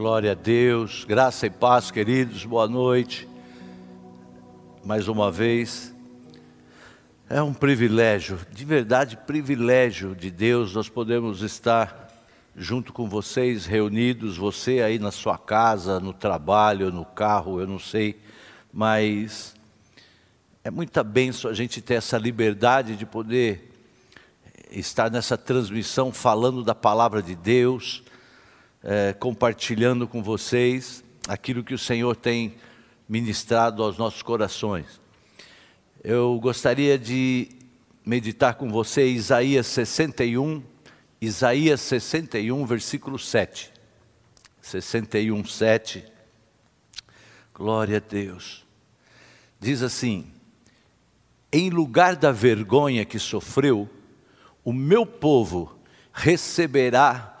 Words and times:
Glória 0.00 0.32
a 0.32 0.34
Deus, 0.34 1.04
graça 1.04 1.44
e 1.44 1.50
paz, 1.50 1.90
queridos, 1.90 2.46
boa 2.46 2.66
noite. 2.66 3.28
Mais 4.82 5.08
uma 5.08 5.30
vez, 5.30 5.94
é 7.28 7.42
um 7.42 7.52
privilégio, 7.52 8.38
de 8.50 8.64
verdade, 8.64 9.18
privilégio 9.18 10.16
de 10.16 10.30
Deus, 10.30 10.74
nós 10.74 10.88
podemos 10.88 11.42
estar 11.42 12.08
junto 12.56 12.94
com 12.94 13.10
vocês, 13.10 13.66
reunidos, 13.66 14.38
você 14.38 14.80
aí 14.80 14.98
na 14.98 15.10
sua 15.10 15.36
casa, 15.36 16.00
no 16.00 16.14
trabalho, 16.14 16.90
no 16.90 17.04
carro, 17.04 17.60
eu 17.60 17.66
não 17.66 17.78
sei, 17.78 18.18
mas 18.72 19.54
é 20.64 20.70
muita 20.70 21.04
bênção 21.04 21.50
a 21.50 21.54
gente 21.54 21.82
ter 21.82 21.96
essa 21.96 22.16
liberdade 22.16 22.96
de 22.96 23.04
poder 23.04 23.70
estar 24.70 25.10
nessa 25.10 25.36
transmissão 25.36 26.10
falando 26.10 26.64
da 26.64 26.74
palavra 26.74 27.22
de 27.22 27.34
Deus 27.34 28.02
é, 28.82 29.12
compartilhando 29.12 30.08
com 30.08 30.22
vocês 30.22 31.04
aquilo 31.28 31.62
que 31.62 31.74
o 31.74 31.78
Senhor 31.78 32.16
tem 32.16 32.54
ministrado 33.08 33.82
aos 33.82 33.98
nossos 33.98 34.22
corações. 34.22 35.00
Eu 36.02 36.38
gostaria 36.40 36.98
de 36.98 37.48
meditar 38.04 38.54
com 38.54 38.70
você 38.70 39.06
Isaías 39.06 39.66
61, 39.66 40.62
Isaías 41.20 41.80
61, 41.80 42.64
versículo 42.64 43.18
7. 43.18 43.70
61, 44.62 45.44
7. 45.44 46.04
Glória 47.52 47.98
a 47.98 48.00
Deus. 48.00 48.64
Diz 49.58 49.82
assim: 49.82 50.32
Em 51.52 51.68
lugar 51.68 52.16
da 52.16 52.32
vergonha 52.32 53.04
que 53.04 53.18
sofreu, 53.18 53.88
o 54.64 54.72
meu 54.72 55.04
povo 55.04 55.78
receberá 56.12 57.38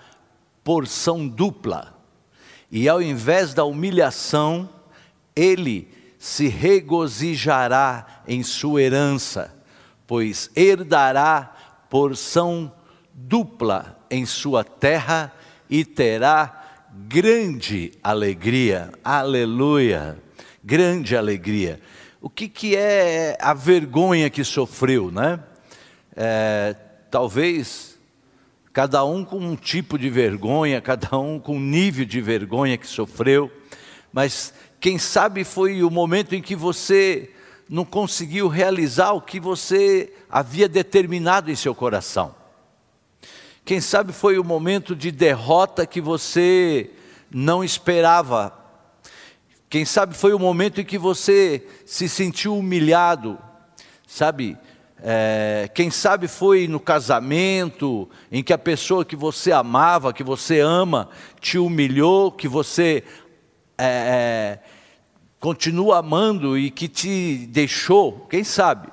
porção 0.62 1.26
dupla. 1.26 1.98
E 2.70 2.88
ao 2.88 3.02
invés 3.02 3.52
da 3.52 3.64
humilhação, 3.64 4.68
ele 5.34 5.88
se 6.18 6.48
regozijará 6.48 8.22
em 8.28 8.42
sua 8.42 8.82
herança, 8.82 9.56
pois 10.06 10.50
herdará 10.54 11.56
porção 11.88 12.72
dupla 13.12 13.98
em 14.10 14.26
sua 14.26 14.62
terra 14.62 15.32
e 15.68 15.84
terá 15.84 16.88
grande 17.08 17.92
alegria. 18.02 18.92
Aleluia! 19.02 20.18
Grande 20.62 21.16
alegria. 21.16 21.80
O 22.20 22.28
que, 22.28 22.48
que 22.48 22.76
é 22.76 23.36
a 23.40 23.54
vergonha 23.54 24.28
que 24.28 24.44
sofreu, 24.44 25.10
né? 25.10 25.40
É, 26.14 26.76
talvez 27.10 27.89
cada 28.72 29.04
um 29.04 29.24
com 29.24 29.38
um 29.38 29.56
tipo 29.56 29.98
de 29.98 30.08
vergonha, 30.08 30.80
cada 30.80 31.18
um 31.18 31.38
com 31.40 31.56
um 31.56 31.60
nível 31.60 32.04
de 32.04 32.20
vergonha 32.20 32.78
que 32.78 32.86
sofreu, 32.86 33.50
mas 34.12 34.54
quem 34.80 34.98
sabe 34.98 35.44
foi 35.44 35.82
o 35.82 35.90
momento 35.90 36.34
em 36.34 36.42
que 36.42 36.54
você 36.56 37.30
não 37.68 37.84
conseguiu 37.84 38.48
realizar 38.48 39.12
o 39.12 39.20
que 39.20 39.38
você 39.38 40.12
havia 40.28 40.68
determinado 40.68 41.50
em 41.50 41.56
seu 41.56 41.74
coração. 41.74 42.34
Quem 43.64 43.80
sabe 43.80 44.12
foi 44.12 44.38
o 44.38 44.44
momento 44.44 44.96
de 44.96 45.12
derrota 45.12 45.86
que 45.86 46.00
você 46.00 46.90
não 47.30 47.62
esperava. 47.62 48.52
Quem 49.68 49.84
sabe 49.84 50.14
foi 50.14 50.32
o 50.32 50.38
momento 50.38 50.80
em 50.80 50.84
que 50.84 50.98
você 50.98 51.64
se 51.86 52.08
sentiu 52.08 52.56
humilhado, 52.56 53.38
sabe? 54.06 54.58
É, 55.02 55.70
quem 55.74 55.90
sabe 55.90 56.28
foi 56.28 56.68
no 56.68 56.78
casamento, 56.78 58.08
em 58.30 58.42
que 58.42 58.52
a 58.52 58.58
pessoa 58.58 59.04
que 59.04 59.16
você 59.16 59.52
amava, 59.52 60.12
que 60.12 60.22
você 60.22 60.60
ama, 60.60 61.08
te 61.40 61.58
humilhou, 61.58 62.30
que 62.30 62.46
você 62.46 63.02
é, 63.78 63.84
é, 63.84 64.58
continua 65.38 65.98
amando 65.98 66.58
e 66.58 66.70
que 66.70 66.86
te 66.86 67.46
deixou, 67.48 68.26
quem 68.28 68.44
sabe? 68.44 68.88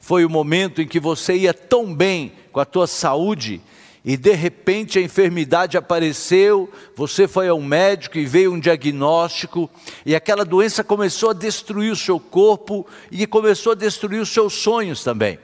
Foi 0.00 0.24
o 0.24 0.30
momento 0.30 0.80
em 0.80 0.86
que 0.86 1.00
você 1.00 1.34
ia 1.36 1.52
tão 1.52 1.92
bem 1.92 2.32
com 2.52 2.60
a 2.60 2.64
tua 2.64 2.86
saúde 2.86 3.60
e 4.04 4.16
de 4.16 4.32
repente 4.32 4.98
a 4.98 5.02
enfermidade 5.02 5.76
apareceu, 5.76 6.72
você 6.96 7.26
foi 7.28 7.48
ao 7.48 7.60
médico 7.60 8.16
e 8.16 8.24
veio 8.24 8.54
um 8.54 8.60
diagnóstico, 8.60 9.68
e 10.06 10.14
aquela 10.14 10.44
doença 10.44 10.82
começou 10.82 11.30
a 11.30 11.34
destruir 11.34 11.92
o 11.92 11.96
seu 11.96 12.18
corpo 12.18 12.86
e 13.10 13.26
começou 13.26 13.72
a 13.72 13.74
destruir 13.74 14.20
os 14.20 14.30
seus 14.30 14.54
sonhos 14.54 15.04
também. 15.04 15.38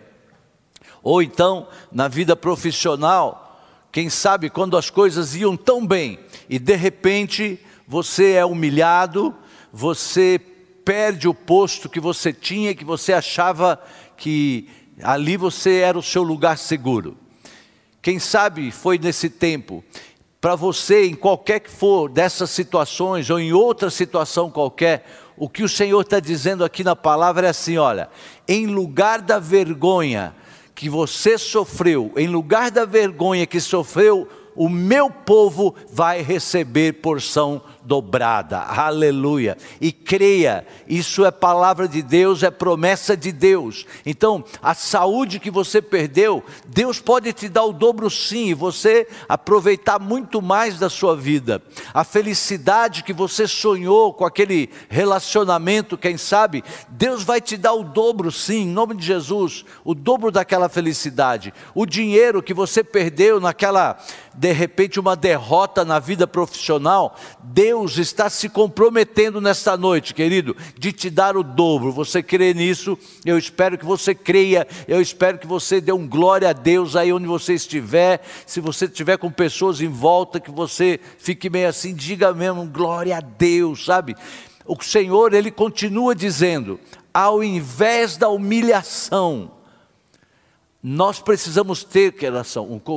Ou 1.04 1.22
então, 1.22 1.68
na 1.92 2.08
vida 2.08 2.34
profissional, 2.34 3.60
quem 3.92 4.08
sabe 4.08 4.48
quando 4.48 4.74
as 4.74 4.88
coisas 4.88 5.36
iam 5.36 5.54
tão 5.54 5.86
bem 5.86 6.18
e 6.48 6.58
de 6.58 6.74
repente 6.74 7.60
você 7.86 8.32
é 8.32 8.44
humilhado, 8.44 9.34
você 9.70 10.40
perde 10.82 11.28
o 11.28 11.34
posto 11.34 11.90
que 11.90 12.00
você 12.00 12.32
tinha, 12.32 12.74
que 12.74 12.86
você 12.86 13.12
achava 13.12 13.78
que 14.16 14.66
ali 15.02 15.36
você 15.36 15.80
era 15.80 15.98
o 15.98 16.02
seu 16.02 16.22
lugar 16.22 16.56
seguro. 16.56 17.18
Quem 18.00 18.18
sabe 18.18 18.70
foi 18.70 18.98
nesse 18.98 19.28
tempo, 19.28 19.84
para 20.40 20.54
você, 20.54 21.06
em 21.06 21.14
qualquer 21.14 21.60
que 21.60 21.70
for 21.70 22.08
dessas 22.08 22.50
situações 22.50 23.28
ou 23.28 23.38
em 23.38 23.52
outra 23.52 23.90
situação 23.90 24.50
qualquer, 24.50 25.06
o 25.36 25.48
que 25.48 25.62
o 25.62 25.68
Senhor 25.68 26.00
está 26.00 26.20
dizendo 26.20 26.64
aqui 26.64 26.82
na 26.82 26.96
palavra 26.96 27.46
é 27.46 27.50
assim: 27.50 27.76
olha, 27.76 28.08
em 28.46 28.66
lugar 28.66 29.20
da 29.20 29.38
vergonha, 29.38 30.34
que 30.74 30.88
você 30.88 31.38
sofreu, 31.38 32.12
em 32.16 32.26
lugar 32.26 32.70
da 32.70 32.84
vergonha 32.84 33.46
que 33.46 33.60
sofreu, 33.60 34.28
o 34.56 34.68
meu 34.68 35.10
povo 35.10 35.74
vai 35.90 36.22
receber 36.22 36.94
porção 36.94 37.62
dobrada. 37.84 38.60
Aleluia. 38.60 39.56
E 39.80 39.92
creia, 39.92 40.66
isso 40.88 41.24
é 41.24 41.30
palavra 41.30 41.86
de 41.86 42.02
Deus, 42.02 42.42
é 42.42 42.50
promessa 42.50 43.16
de 43.16 43.30
Deus. 43.30 43.86
Então, 44.04 44.44
a 44.62 44.74
saúde 44.74 45.38
que 45.38 45.50
você 45.50 45.82
perdeu, 45.82 46.42
Deus 46.66 46.98
pode 47.00 47.32
te 47.32 47.48
dar 47.48 47.64
o 47.64 47.72
dobro 47.72 48.08
sim, 48.08 48.48
e 48.48 48.54
você 48.54 49.06
aproveitar 49.28 49.98
muito 49.98 50.40
mais 50.40 50.78
da 50.78 50.88
sua 50.88 51.14
vida. 51.14 51.62
A 51.92 52.04
felicidade 52.04 53.02
que 53.02 53.12
você 53.12 53.46
sonhou 53.46 54.12
com 54.12 54.24
aquele 54.24 54.70
relacionamento, 54.88 55.98
quem 55.98 56.16
sabe, 56.16 56.64
Deus 56.88 57.22
vai 57.22 57.40
te 57.40 57.56
dar 57.56 57.74
o 57.74 57.84
dobro 57.84 58.32
sim, 58.32 58.62
em 58.62 58.68
nome 58.68 58.94
de 58.94 59.04
Jesus, 59.04 59.64
o 59.84 59.94
dobro 59.94 60.30
daquela 60.30 60.68
felicidade. 60.68 61.52
O 61.74 61.84
dinheiro 61.84 62.42
que 62.42 62.54
você 62.54 62.82
perdeu 62.82 63.40
naquela 63.40 63.98
de 64.36 64.52
repente 64.52 64.98
uma 64.98 65.14
derrota 65.14 65.84
na 65.84 65.98
vida 65.98 66.26
profissional, 66.26 67.16
Deus 67.40 67.73
está 67.82 68.30
se 68.30 68.48
comprometendo 68.48 69.40
nesta 69.40 69.76
noite, 69.76 70.14
querido, 70.14 70.56
de 70.78 70.92
te 70.92 71.10
dar 71.10 71.36
o 71.36 71.42
dobro. 71.42 71.90
Você 71.92 72.22
crê 72.22 72.54
nisso? 72.54 72.98
Eu 73.24 73.36
espero 73.36 73.76
que 73.76 73.84
você 73.84 74.14
creia, 74.14 74.66
eu 74.86 75.00
espero 75.00 75.38
que 75.38 75.46
você 75.46 75.80
dê 75.80 75.92
um 75.92 76.06
glória 76.06 76.50
a 76.50 76.52
Deus 76.52 76.94
aí 76.94 77.12
onde 77.12 77.26
você 77.26 77.54
estiver. 77.54 78.24
Se 78.46 78.60
você 78.60 78.84
estiver 78.84 79.18
com 79.18 79.30
pessoas 79.30 79.80
em 79.80 79.88
volta, 79.88 80.38
que 80.38 80.50
você 80.50 81.00
fique 81.18 81.50
meio 81.50 81.68
assim, 81.68 81.94
diga 81.94 82.32
mesmo, 82.32 82.64
glória 82.66 83.16
a 83.16 83.20
Deus, 83.20 83.84
sabe? 83.84 84.14
O 84.66 84.80
Senhor, 84.82 85.34
Ele 85.34 85.50
continua 85.50 86.14
dizendo: 86.14 86.78
ao 87.12 87.42
invés 87.42 88.16
da 88.16 88.28
humilhação, 88.28 89.50
nós 90.86 91.18
precisamos 91.18 91.82
ter, 91.82 92.12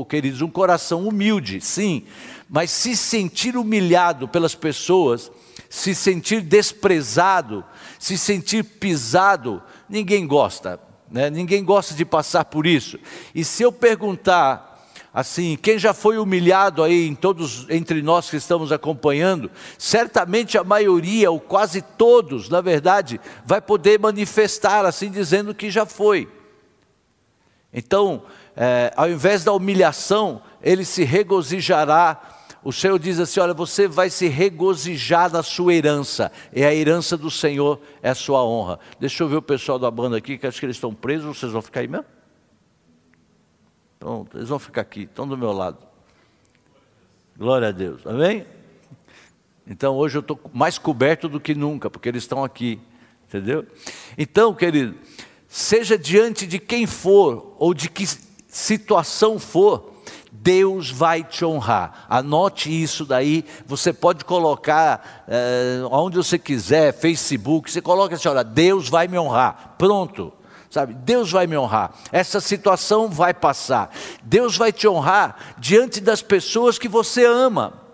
queridos, 0.09 0.41
um 0.41 0.49
coração 0.49 1.07
humilde, 1.07 1.61
sim, 1.61 2.03
mas 2.49 2.71
se 2.71 2.95
sentir 2.95 3.57
humilhado 3.57 4.27
pelas 4.27 4.55
pessoas, 4.55 5.31
se 5.69 5.93
sentir 5.93 6.41
desprezado, 6.41 7.63
se 7.99 8.17
sentir 8.17 8.63
pisado, 8.63 9.61
ninguém 9.89 10.25
gosta, 10.25 10.79
né? 11.11 11.29
ninguém 11.29 11.63
gosta 11.63 11.93
de 11.93 12.05
passar 12.05 12.45
por 12.45 12.65
isso. 12.65 12.97
E 13.35 13.43
se 13.43 13.63
eu 13.63 13.71
perguntar, 13.71 14.87
assim, 15.13 15.57
quem 15.61 15.77
já 15.77 15.93
foi 15.93 16.17
humilhado 16.17 16.83
aí 16.83 17.07
em 17.07 17.15
todos 17.15 17.65
entre 17.69 18.01
nós 18.01 18.29
que 18.29 18.37
estamos 18.37 18.71
acompanhando, 18.71 19.51
certamente 19.77 20.57
a 20.57 20.63
maioria, 20.63 21.29
ou 21.29 21.39
quase 21.39 21.81
todos, 21.81 22.49
na 22.49 22.61
verdade, 22.61 23.19
vai 23.45 23.59
poder 23.59 23.99
manifestar 23.99 24.85
assim 24.85 25.11
dizendo 25.11 25.53
que 25.53 25.69
já 25.69 25.85
foi. 25.85 26.29
Então, 27.73 28.23
é, 28.55 28.93
ao 28.95 29.09
invés 29.09 29.43
da 29.43 29.51
humilhação, 29.51 30.41
ele 30.61 30.85
se 30.85 31.03
regozijará. 31.03 32.36
O 32.67 32.73
Senhor 32.73 32.99
diz 32.99 33.17
assim: 33.17 33.39
Olha, 33.39 33.53
você 33.53 33.87
vai 33.87 34.09
se 34.09 34.27
regozijar 34.27 35.31
na 35.31 35.41
sua 35.41 35.73
herança, 35.73 36.29
é 36.51 36.65
a 36.65 36.75
herança 36.75 37.15
do 37.15 37.31
Senhor, 37.31 37.79
é 38.03 38.09
a 38.09 38.13
sua 38.13 38.43
honra. 38.43 38.77
Deixa 38.99 39.23
eu 39.23 39.29
ver 39.29 39.37
o 39.37 39.41
pessoal 39.41 39.79
da 39.79 39.89
banda 39.89 40.17
aqui, 40.17 40.37
que 40.37 40.45
acho 40.45 40.59
que 40.59 40.65
eles 40.65 40.75
estão 40.75 40.93
presos, 40.93 41.37
vocês 41.37 41.53
vão 41.53 41.61
ficar 41.61 41.79
aí 41.79 41.87
mesmo? 41.87 42.05
Pronto, 43.97 44.37
eles 44.37 44.49
vão 44.49 44.59
ficar 44.59 44.81
aqui, 44.81 45.03
estão 45.03 45.25
do 45.25 45.37
meu 45.37 45.53
lado. 45.53 45.77
Glória 47.37 47.69
a 47.69 47.71
Deus, 47.71 48.05
amém? 48.05 48.45
Então 49.65 49.95
hoje 49.95 50.17
eu 50.17 50.19
estou 50.19 50.37
mais 50.53 50.77
coberto 50.77 51.29
do 51.29 51.39
que 51.39 51.55
nunca, 51.55 51.89
porque 51.89 52.09
eles 52.09 52.23
estão 52.23 52.43
aqui, 52.43 52.81
entendeu? 53.29 53.65
Então, 54.17 54.53
querido, 54.53 54.93
seja 55.47 55.97
diante 55.97 56.45
de 56.45 56.59
quem 56.59 56.85
for 56.85 57.55
ou 57.59 57.73
de 57.73 57.89
que 57.89 58.03
situação 58.49 59.39
for, 59.39 59.96
Deus 60.31 60.91
vai 60.91 61.23
te 61.23 61.43
honrar. 61.43 62.05
Anote 62.09 62.69
isso 62.69 63.05
daí. 63.05 63.45
Você 63.65 63.91
pode 63.93 64.25
colocar 64.25 65.25
é, 65.27 65.81
onde 65.89 66.17
você 66.17 66.37
quiser, 66.37 66.93
Facebook. 66.93 67.71
Você 67.71 67.81
coloca 67.81 68.15
assim: 68.15 68.27
olha, 68.27 68.43
Deus 68.43 68.89
vai 68.89 69.07
me 69.07 69.17
honrar. 69.17 69.75
Pronto. 69.77 70.33
Sabe, 70.69 70.93
Deus 70.93 71.31
vai 71.31 71.47
me 71.47 71.57
honrar. 71.57 71.93
Essa 72.11 72.41
situação 72.41 73.09
vai 73.09 73.33
passar. 73.33 73.89
Deus 74.21 74.57
vai 74.57 74.71
te 74.71 74.87
honrar 74.87 75.55
diante 75.57 76.01
das 76.01 76.21
pessoas 76.21 76.77
que 76.77 76.89
você 76.89 77.25
ama 77.25 77.87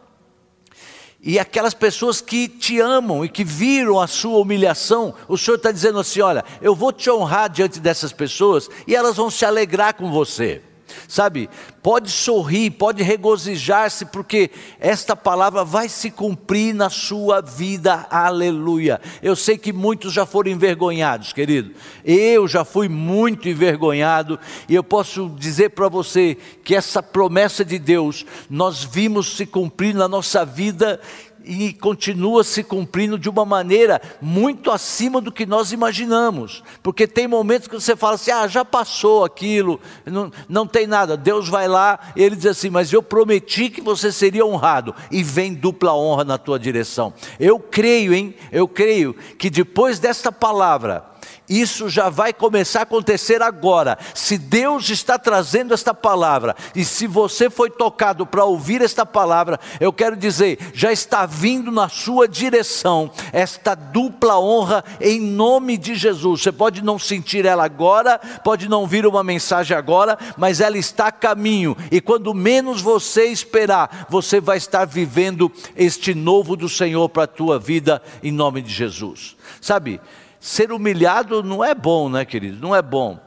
e 1.26 1.40
aquelas 1.40 1.74
pessoas 1.74 2.20
que 2.20 2.50
te 2.50 2.82
amam 2.82 3.24
e 3.24 3.30
que 3.30 3.46
viram 3.46 3.98
a 3.98 4.08
sua 4.08 4.40
humilhação, 4.40 5.14
o 5.26 5.38
Senhor 5.38 5.56
está 5.56 5.72
dizendo 5.72 5.98
assim: 5.98 6.20
olha, 6.20 6.44
eu 6.62 6.76
vou 6.76 6.92
te 6.92 7.10
honrar 7.10 7.50
diante 7.50 7.80
dessas 7.80 8.12
pessoas 8.12 8.70
e 8.86 8.94
elas 8.94 9.16
vão 9.16 9.32
se 9.32 9.46
alegrar 9.46 9.94
com 9.94 10.12
você. 10.12 10.62
Sabe, 11.08 11.50
pode 11.82 12.10
sorrir, 12.10 12.72
pode 12.72 13.04
regozijar-se, 13.04 14.06
porque 14.06 14.50
esta 14.80 15.16
palavra 15.16 15.64
vai 15.64 15.90
se 15.90 16.10
cumprir 16.10 16.74
na 16.74 16.90
sua 16.90 17.42
vida, 17.42 18.08
aleluia. 18.10 19.02
Eu 19.22 19.36
sei 19.36 19.58
que 19.58 19.74
muitos 19.74 20.14
já 20.14 20.26
foram 20.26 20.52
envergonhados, 20.52 21.34
querido. 21.34 21.72
Eu 22.04 22.48
já 22.48 22.64
fui 22.64 22.88
muito 22.88 23.50
envergonhado, 23.50 24.40
e 24.68 24.76
eu 24.76 24.84
posso 24.84 25.30
dizer 25.38 25.70
para 25.70 25.90
você 25.90 26.38
que 26.64 26.76
essa 26.76 27.04
promessa 27.04 27.66
de 27.66 27.78
Deus, 27.78 28.26
nós 28.50 28.84
vimos 28.84 29.36
se 29.36 29.46
cumprir 29.46 29.94
na 29.94 30.08
nossa 30.08 30.46
vida 30.46 31.00
e 31.44 31.74
continua 31.74 32.44
se 32.44 32.64
cumprindo 32.64 33.18
de 33.18 33.30
uma 33.30 33.46
maneira 33.46 34.02
muito 34.22 34.72
acima 34.72 35.20
do 35.20 35.32
que 35.32 35.46
nós 35.46 35.72
imaginamos, 35.72 36.64
porque 36.82 37.08
tem 37.08 37.28
momentos 37.28 37.68
que 37.68 37.76
você 37.76 37.96
fala 37.96 38.16
assim: 38.16 38.32
ah, 38.32 38.48
já 38.48 38.64
passou 38.64 39.24
aquilo, 39.26 39.80
não, 40.06 40.32
não 40.48 40.68
tem 40.68 40.88
nada. 40.88 41.18
Deus 41.18 41.50
vai 41.50 41.68
lá, 41.68 42.00
ele 42.16 42.36
diz 42.36 42.46
assim: 42.46 42.70
mas 42.70 42.92
eu 42.92 43.04
prometi 43.04 43.70
que 43.70 43.82
você 43.82 44.12
seria 44.12 44.46
honrado, 44.46 44.96
e 45.12 45.24
vem 45.24 45.54
dupla 45.54 45.94
honra 45.94 46.24
na 46.24 46.38
tua 46.38 46.60
direção. 46.60 47.14
Eu 47.40 47.60
creio, 47.60 48.14
hein? 48.14 48.34
Eu 48.52 48.68
creio 48.68 49.14
que 49.38 49.50
depois 49.50 50.00
desta 50.00 50.32
palavra, 50.32 51.13
isso 51.48 51.90
já 51.90 52.10
vai 52.10 52.34
começar 52.34 52.80
a 52.80 52.84
acontecer 52.84 53.42
agora. 53.42 53.98
Se 54.14 54.38
Deus 54.38 54.90
está 54.90 55.20
trazendo 55.20 55.74
esta 55.74 55.94
palavra, 55.94 56.56
e 56.76 56.86
se 56.86 57.08
você 57.08 57.50
foi 57.50 57.70
tocado 57.70 58.26
para 58.26 58.46
ouvir 58.46 58.82
esta 58.82 59.06
palavra, 59.06 59.60
eu 59.80 59.92
quero 59.92 60.16
dizer, 60.16 60.58
já 60.74 60.92
está 60.92 61.26
vindo 61.26 61.72
na 61.72 61.90
sua 61.90 62.28
direção 62.28 63.12
esta 63.32 63.76
dupla 63.76 64.40
honra 64.40 64.84
em 65.00 65.20
nome 65.20 65.78
de 65.78 65.96
Jesus. 65.96 66.42
Você 66.42 66.52
pode 66.52 66.84
não 66.84 66.98
sentir 66.98 67.46
ela 67.46 67.66
agora, 67.66 68.20
pode 68.44 68.70
não 68.70 68.88
vir 68.88 69.06
uma 69.06 69.24
mensagem 69.24 69.76
agora, 69.76 70.18
mas 70.38 70.62
ela 70.62 70.78
está 70.78 71.08
a 71.08 71.12
caminho, 71.12 71.76
e 71.92 72.02
quando 72.02 72.34
menos 72.34 72.82
você 72.82 73.26
esperar, 73.26 74.08
você 74.10 74.40
vai 74.40 74.58
estar 74.58 74.86
vivendo 74.86 75.52
este 75.76 76.14
novo 76.14 76.56
do 76.56 76.70
Senhor 76.70 77.08
para 77.10 77.24
a 77.24 77.28
tua 77.28 77.60
vida, 77.60 78.02
em 78.22 78.32
nome 78.32 78.62
de 78.62 78.74
Jesus. 78.74 79.36
Sabe? 79.62 80.00
Ser 80.44 80.74
humilhado 80.74 81.42
não 81.42 81.64
é 81.64 81.74
bom, 81.74 82.10
né, 82.10 82.26
querido? 82.26 82.60
Não 82.60 82.76
é 82.76 82.82
bom. 82.82 83.18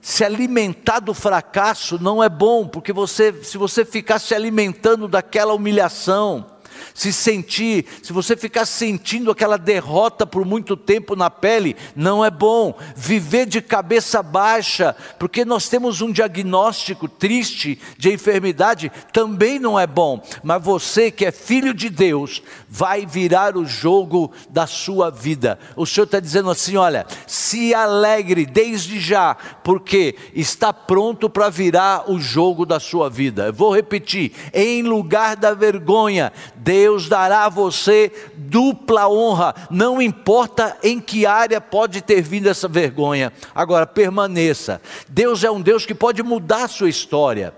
Se 0.00 0.24
alimentar 0.24 0.98
do 0.98 1.14
fracasso 1.14 2.02
não 2.02 2.20
é 2.20 2.28
bom, 2.28 2.66
porque 2.66 2.92
você, 2.92 3.32
se 3.44 3.56
você 3.56 3.84
ficar 3.84 4.18
se 4.18 4.34
alimentando 4.34 5.06
daquela 5.06 5.54
humilhação, 5.54 6.44
se 6.94 7.12
sentir, 7.12 7.84
se 8.02 8.12
você 8.12 8.36
ficar 8.36 8.64
sentindo 8.64 9.32
aquela 9.32 9.58
derrota 9.58 10.24
por 10.24 10.44
muito 10.44 10.76
tempo 10.76 11.16
na 11.16 11.28
pele, 11.28 11.74
não 11.96 12.24
é 12.24 12.30
bom. 12.30 12.78
Viver 12.94 13.46
de 13.46 13.60
cabeça 13.60 14.22
baixa, 14.22 14.94
porque 15.18 15.44
nós 15.44 15.68
temos 15.68 16.00
um 16.00 16.12
diagnóstico 16.12 17.08
triste 17.08 17.80
de 17.98 18.12
enfermidade, 18.12 18.92
também 19.12 19.58
não 19.58 19.78
é 19.78 19.88
bom. 19.88 20.22
Mas 20.44 20.62
você 20.62 21.10
que 21.10 21.26
é 21.26 21.32
filho 21.32 21.74
de 21.74 21.90
Deus, 21.90 22.40
vai 22.68 23.04
virar 23.04 23.56
o 23.56 23.66
jogo 23.66 24.30
da 24.48 24.66
sua 24.66 25.10
vida. 25.10 25.58
O 25.74 25.84
Senhor 25.84 26.04
está 26.04 26.20
dizendo 26.20 26.48
assim: 26.48 26.76
olha, 26.76 27.06
se 27.26 27.74
alegre 27.74 28.46
desde 28.46 29.00
já, 29.00 29.34
porque 29.64 30.14
está 30.32 30.72
pronto 30.72 31.28
para 31.28 31.48
virar 31.48 32.08
o 32.08 32.20
jogo 32.20 32.64
da 32.64 32.78
sua 32.78 33.10
vida. 33.10 33.46
Eu 33.46 33.52
vou 33.52 33.74
repetir: 33.74 34.32
em 34.52 34.82
lugar 34.82 35.34
da 35.36 35.54
vergonha, 35.54 36.32
Deus 36.64 37.10
dará 37.10 37.44
a 37.44 37.50
você 37.50 38.10
dupla 38.34 39.06
honra, 39.06 39.54
não 39.70 40.00
importa 40.00 40.78
em 40.82 40.98
que 40.98 41.26
área 41.26 41.60
pode 41.60 42.00
ter 42.00 42.22
vindo 42.22 42.48
essa 42.48 42.66
vergonha. 42.66 43.30
Agora, 43.54 43.86
permaneça. 43.86 44.80
Deus 45.06 45.44
é 45.44 45.50
um 45.50 45.60
Deus 45.60 45.84
que 45.84 45.94
pode 45.94 46.22
mudar 46.22 46.64
a 46.64 46.68
sua 46.68 46.88
história. 46.88 47.52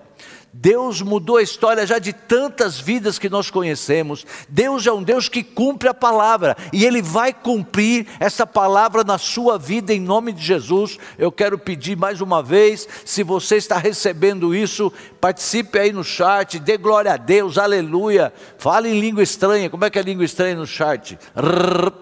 Deus 0.58 1.02
mudou 1.02 1.36
a 1.36 1.42
história 1.42 1.86
já 1.86 1.98
de 1.98 2.14
tantas 2.14 2.80
vidas 2.80 3.18
que 3.18 3.28
nós 3.28 3.50
conhecemos. 3.50 4.24
Deus 4.48 4.86
é 4.86 4.92
um 4.92 5.02
Deus 5.02 5.28
que 5.28 5.42
cumpre 5.42 5.88
a 5.88 5.94
palavra 5.94 6.56
e 6.72 6.86
Ele 6.86 7.02
vai 7.02 7.32
cumprir 7.32 8.06
essa 8.18 8.46
palavra 8.46 9.04
na 9.04 9.18
sua 9.18 9.58
vida 9.58 9.92
em 9.92 10.00
nome 10.00 10.32
de 10.32 10.42
Jesus. 10.42 10.98
Eu 11.18 11.30
quero 11.30 11.58
pedir 11.58 11.94
mais 11.94 12.22
uma 12.22 12.42
vez, 12.42 12.88
se 13.04 13.22
você 13.22 13.56
está 13.56 13.76
recebendo 13.76 14.54
isso, 14.54 14.90
participe 15.20 15.78
aí 15.78 15.92
no 15.92 16.02
chat, 16.02 16.58
dê 16.58 16.78
glória 16.78 17.12
a 17.12 17.16
Deus, 17.18 17.58
aleluia. 17.58 18.32
Fale 18.56 18.88
em 18.88 18.98
língua 18.98 19.22
estranha. 19.22 19.68
Como 19.68 19.84
é 19.84 19.90
que 19.90 19.98
é 19.98 20.02
língua 20.02 20.24
estranha 20.24 20.54
no 20.54 20.66
chat? 20.66 21.18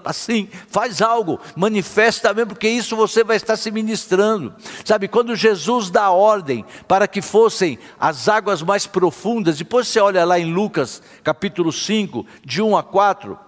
Assim, 0.04 0.48
faz 0.68 1.02
algo, 1.02 1.40
manifesta 1.56 2.32
mesmo, 2.32 2.50
porque 2.50 2.68
isso 2.68 2.94
você 2.94 3.24
vai 3.24 3.36
estar 3.36 3.56
se 3.56 3.70
ministrando. 3.72 4.54
Sabe, 4.84 5.08
quando 5.08 5.34
Jesus 5.34 5.90
dá 5.90 6.10
ordem 6.10 6.64
para 6.86 7.08
que 7.08 7.20
fossem 7.20 7.78
as 7.98 8.28
águas 8.28 8.44
águas 8.44 8.61
mais 8.61 8.87
profundas. 8.87 9.56
Depois 9.56 9.88
você 9.88 9.99
olha 9.99 10.23
lá 10.23 10.38
em 10.38 10.52
Lucas, 10.52 11.02
capítulo 11.23 11.73
5, 11.73 12.26
de 12.44 12.61
1 12.61 12.76
a 12.76 12.82
4. 12.82 13.38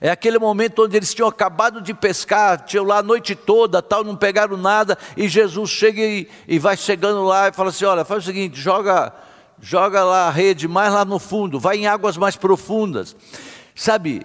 É 0.00 0.10
aquele 0.10 0.38
momento 0.38 0.82
onde 0.84 0.96
eles 0.96 1.12
tinham 1.12 1.28
acabado 1.28 1.82
de 1.82 1.92
pescar, 1.92 2.64
tinham 2.64 2.86
lá 2.86 2.98
a 2.98 3.02
noite 3.02 3.34
toda, 3.34 3.82
tal, 3.82 4.02
não 4.02 4.16
pegaram 4.16 4.56
nada, 4.56 4.96
e 5.14 5.28
Jesus 5.28 5.70
chega 5.70 6.00
e, 6.00 6.26
e 6.48 6.58
vai 6.58 6.76
chegando 6.76 7.22
lá 7.22 7.48
e 7.48 7.52
fala 7.52 7.68
assim: 7.68 7.84
olha, 7.84 8.04
faz 8.04 8.22
o 8.22 8.26
seguinte, 8.26 8.58
joga, 8.58 9.12
joga 9.60 10.02
lá 10.02 10.28
a 10.28 10.30
rede 10.30 10.66
mais 10.66 10.92
lá 10.92 11.04
no 11.04 11.18
fundo, 11.18 11.60
vai 11.60 11.76
em 11.76 11.86
águas 11.86 12.16
mais 12.16 12.34
profundas. 12.34 13.14
Sabe, 13.74 14.22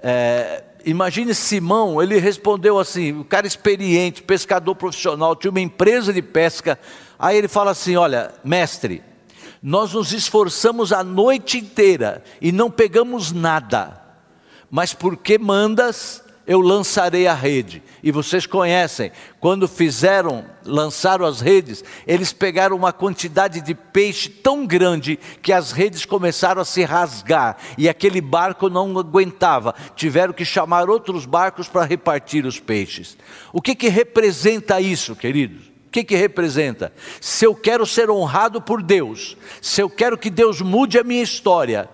é, 0.00 0.62
imagine 0.86 1.34
Simão, 1.34 2.00
ele 2.00 2.18
respondeu 2.18 2.78
assim, 2.78 3.18
o 3.18 3.24
cara 3.24 3.46
experiente, 3.46 4.22
pescador 4.22 4.74
profissional, 4.76 5.34
tinha 5.34 5.50
uma 5.50 5.60
empresa 5.60 6.12
de 6.12 6.22
pesca. 6.22 6.78
Aí 7.18 7.36
ele 7.36 7.48
fala 7.48 7.70
assim: 7.70 7.96
olha, 7.96 8.32
mestre, 8.44 9.02
nós 9.66 9.94
nos 9.94 10.12
esforçamos 10.12 10.92
a 10.92 11.02
noite 11.02 11.56
inteira 11.56 12.22
e 12.38 12.52
não 12.52 12.70
pegamos 12.70 13.32
nada, 13.32 13.98
mas 14.70 14.92
porque 14.92 15.38
mandas, 15.38 16.22
eu 16.46 16.60
lançarei 16.60 17.26
a 17.26 17.32
rede. 17.32 17.82
E 18.02 18.12
vocês 18.12 18.44
conhecem, 18.44 19.10
quando 19.40 19.66
fizeram, 19.66 20.44
lançaram 20.66 21.24
as 21.24 21.40
redes, 21.40 21.82
eles 22.06 22.30
pegaram 22.30 22.76
uma 22.76 22.92
quantidade 22.92 23.62
de 23.62 23.74
peixe 23.74 24.28
tão 24.28 24.66
grande 24.66 25.18
que 25.40 25.50
as 25.50 25.72
redes 25.72 26.04
começaram 26.04 26.60
a 26.60 26.66
se 26.66 26.84
rasgar 26.84 27.56
e 27.78 27.88
aquele 27.88 28.20
barco 28.20 28.68
não 28.68 28.98
aguentava. 28.98 29.74
Tiveram 29.96 30.34
que 30.34 30.44
chamar 30.44 30.90
outros 30.90 31.24
barcos 31.24 31.68
para 31.68 31.86
repartir 31.86 32.44
os 32.44 32.60
peixes. 32.60 33.16
O 33.50 33.62
que, 33.62 33.74
que 33.74 33.88
representa 33.88 34.78
isso, 34.78 35.16
queridos? 35.16 35.73
Que, 35.94 36.02
que 36.02 36.16
representa? 36.16 36.92
Se 37.20 37.44
eu 37.46 37.54
quero 37.54 37.86
ser 37.86 38.10
honrado 38.10 38.60
por 38.60 38.82
Deus, 38.82 39.36
se 39.62 39.80
eu 39.80 39.88
quero 39.88 40.18
que 40.18 40.28
Deus 40.28 40.60
mude 40.60 40.98
a 40.98 41.04
minha 41.04 41.22
história, 41.22 41.88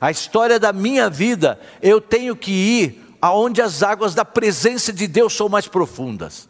a 0.00 0.10
história 0.10 0.58
da 0.58 0.72
minha 0.72 1.08
vida, 1.08 1.60
eu 1.80 2.00
tenho 2.00 2.34
que 2.34 2.50
ir 2.50 3.16
aonde 3.22 3.62
as 3.62 3.84
águas 3.84 4.12
da 4.12 4.24
presença 4.24 4.92
de 4.92 5.06
Deus 5.06 5.34
são 5.34 5.48
mais 5.48 5.68
profundas. 5.68 6.48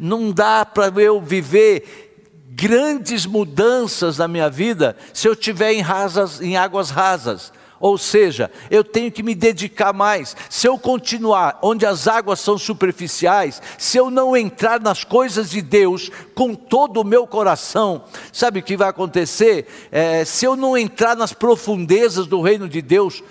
Não 0.00 0.32
dá 0.32 0.64
para 0.64 0.88
eu 1.02 1.20
viver 1.20 2.16
grandes 2.52 3.26
mudanças 3.26 4.16
na 4.16 4.26
minha 4.26 4.48
vida 4.48 4.96
se 5.12 5.28
eu 5.28 5.34
estiver 5.34 5.74
em, 5.74 5.82
rasas, 5.82 6.40
em 6.40 6.56
águas 6.56 6.88
rasas. 6.88 7.52
Ou 7.78 7.98
seja, 7.98 8.50
eu 8.70 8.82
tenho 8.82 9.12
que 9.12 9.22
me 9.22 9.34
dedicar 9.34 9.92
mais. 9.92 10.34
Se 10.48 10.66
eu 10.66 10.78
continuar 10.78 11.58
onde 11.62 11.84
as 11.84 12.08
águas 12.08 12.40
são 12.40 12.56
superficiais, 12.56 13.60
se 13.76 13.98
eu 13.98 14.10
não 14.10 14.36
entrar 14.36 14.80
nas 14.80 15.04
coisas 15.04 15.50
de 15.50 15.60
Deus 15.60 16.10
com 16.34 16.54
todo 16.54 17.00
o 17.00 17.04
meu 17.04 17.26
coração, 17.26 18.04
sabe 18.32 18.60
o 18.60 18.62
que 18.62 18.76
vai 18.76 18.88
acontecer? 18.88 19.66
É, 19.92 20.24
se 20.24 20.46
eu 20.46 20.56
não 20.56 20.76
entrar 20.76 21.14
nas 21.14 21.32
profundezas 21.32 22.26
do 22.26 22.40
reino 22.40 22.68
de 22.68 22.80
Deus, 22.80 23.22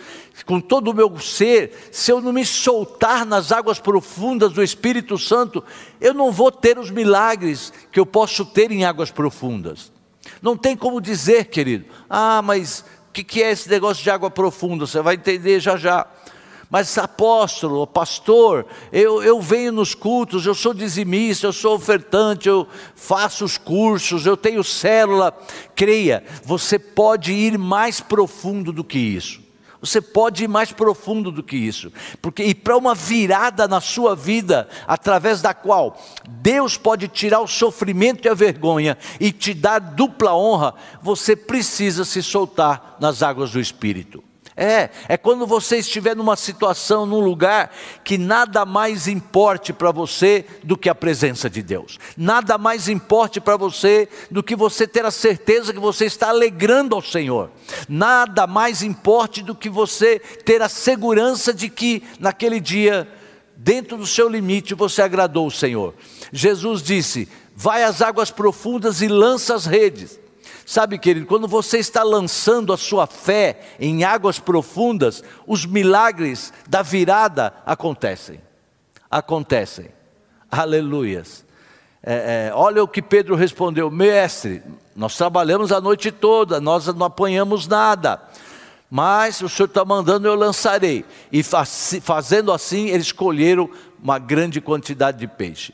com 0.46 0.60
todo 0.60 0.90
o 0.90 0.94
meu 0.94 1.18
ser, 1.20 1.90
se 1.92 2.12
eu 2.12 2.22
não 2.22 2.34
me 2.34 2.46
soltar 2.46 3.26
nas 3.26 3.52
águas 3.52 3.80
profundas 3.80 4.52
do 4.52 4.62
Espírito 4.62 5.18
Santo, 5.18 5.64
eu 6.00 6.14
não 6.14 6.32
vou 6.32 6.52
ter 6.52 6.78
os 6.78 6.92
milagres 6.92 7.72
que 7.92 8.00
eu 8.00 8.06
posso 8.06 8.46
ter 8.46 8.72
em 8.72 8.84
águas 8.84 9.10
profundas. 9.10 9.92
Não 10.42 10.58
tem 10.58 10.76
como 10.76 11.00
dizer, 11.00 11.46
querido, 11.46 11.86
ah, 12.10 12.42
mas 12.42 12.84
que, 13.16 13.24
que 13.24 13.42
é 13.42 13.52
esse 13.52 13.70
negócio 13.70 14.04
de 14.04 14.10
água 14.10 14.30
profunda? 14.30 14.86
Você 14.86 15.02
vai 15.02 15.16
entender 15.16 15.62
já 15.62 15.78
já. 15.78 16.06
Mas 16.70 16.98
apóstolo, 16.98 17.88
pastor, 17.88 18.66
eu, 18.92 19.24
eu 19.24 19.40
venho 19.40 19.72
nos 19.72 19.96
cultos, 19.96 20.46
eu 20.46 20.54
sou 20.54 20.74
dizimista, 20.74 21.48
eu 21.48 21.54
sou 21.54 21.76
ofertante, 21.76 22.50
eu 22.50 22.68
faço 22.96 23.46
os 23.46 23.58
cursos, 23.58 24.26
eu 24.26 24.36
tenho 24.36 24.64
célula. 24.64 25.32
Creia, 25.76 26.26
você 26.44 26.78
pode 26.78 27.32
ir 27.32 27.58
mais 27.58 28.02
profundo 28.02 28.74
do 28.74 28.84
que 28.84 28.98
isso. 28.98 29.45
Você 29.86 30.02
pode 30.02 30.44
ir 30.44 30.48
mais 30.48 30.72
profundo 30.72 31.32
do 31.32 31.44
que 31.44 31.56
isso, 31.56 31.92
porque 32.22 32.44
e 32.44 32.56
para 32.56 32.76
uma 32.76 32.96
virada 32.96 33.68
na 33.68 33.80
sua 33.80 34.16
vida, 34.16 34.68
através 34.88 35.42
da 35.42 35.54
qual 35.54 36.02
Deus 36.28 36.78
pode 36.78 37.08
tirar 37.08 37.40
o 37.40 37.48
sofrimento 37.48 38.26
e 38.26 38.30
a 38.30 38.34
vergonha 38.34 38.98
e 39.20 39.32
te 39.32 39.54
dar 39.54 39.80
dupla 39.80 40.36
honra, 40.36 40.74
você 41.02 41.36
precisa 41.36 42.04
se 42.04 42.24
soltar 42.24 42.98
nas 43.00 43.22
águas 43.22 43.52
do 43.52 43.60
Espírito. 43.60 44.24
É, 44.58 44.90
é 45.10 45.18
quando 45.18 45.46
você 45.46 45.80
estiver 45.80 46.16
numa 46.16 46.38
situação, 46.38 47.06
num 47.06 47.20
lugar 47.20 47.76
que 48.06 48.18
nada 48.18 48.66
mais 48.66 49.06
importe 49.06 49.74
para 49.74 49.92
você 49.92 50.46
do 50.64 50.78
que 50.78 50.88
a 50.88 50.96
presença 50.96 51.50
de 51.50 51.62
Deus. 51.62 52.00
Nada 52.16 52.58
mais 52.58 52.88
importe 52.88 53.42
para 53.42 53.58
você 53.58 54.08
do 54.32 54.42
que 54.42 54.56
você 54.56 54.88
ter 54.88 55.06
a 55.06 55.12
certeza 55.12 55.74
que 55.74 55.80
você 55.80 56.06
está 56.06 56.30
alegrando 56.30 56.96
ao 56.96 57.02
Senhor. 57.02 57.52
Nada 57.90 58.48
mais 58.48 58.82
importe 58.82 59.44
do 59.44 59.54
que 59.54 59.70
você 59.70 60.20
ter 60.20 60.62
a 60.62 60.70
segurança 60.70 61.54
de 61.54 61.68
que 61.68 62.02
naquele 62.18 62.62
dia, 62.62 63.10
dentro 63.58 63.98
do 63.98 64.08
seu 64.08 64.30
limite, 64.30 64.74
você 64.74 65.02
agradou 65.02 65.48
o 65.48 65.52
Senhor. 65.52 65.94
Jesus 66.32 66.82
disse: 66.82 67.28
Vai 67.54 67.84
às 67.84 68.02
águas 68.02 68.32
profundas 68.32 69.02
e 69.02 69.10
lança 69.10 69.54
as 69.54 69.66
redes. 69.66 70.18
Sabe, 70.66 70.98
querido, 70.98 71.28
quando 71.28 71.48
você 71.48 71.78
está 71.78 72.02
lançando 72.02 72.74
a 72.74 72.78
sua 72.78 73.06
fé 73.06 73.60
em 73.80 74.04
águas 74.04 74.40
profundas, 74.40 75.24
os 75.46 75.64
milagres 75.64 76.52
da 76.68 76.82
virada 76.82 77.54
acontecem. 77.64 78.42
Acontecem. 79.10 79.90
Aleluias. 80.50 81.46
É, 82.02 82.50
é, 82.50 82.54
olha 82.54 82.84
o 82.84 82.88
que 82.88 83.02
Pedro 83.02 83.36
respondeu: 83.36 83.92
Mestre, 83.92 84.64
nós 84.96 85.16
trabalhamos 85.16 85.72
a 85.72 85.80
noite 85.80 86.12
toda, 86.12 86.60
nós 86.60 86.88
não 86.88 87.06
apanhamos 87.06 87.68
nada, 87.68 88.22
mas 88.90 89.42
o 89.42 89.50
Senhor 89.50 89.68
está 89.68 89.86
mandando, 89.86 90.28
eu 90.28 90.36
lançarei. 90.36 91.06
E 91.32 91.44
faz, 91.44 92.00
fazendo 92.02 92.52
assim, 92.52 92.88
eles 92.88 93.12
colheram 93.12 93.70
uma 94.02 94.18
grande 94.18 94.60
quantidade 94.60 95.20
de 95.20 95.28
peixe. 95.28 95.74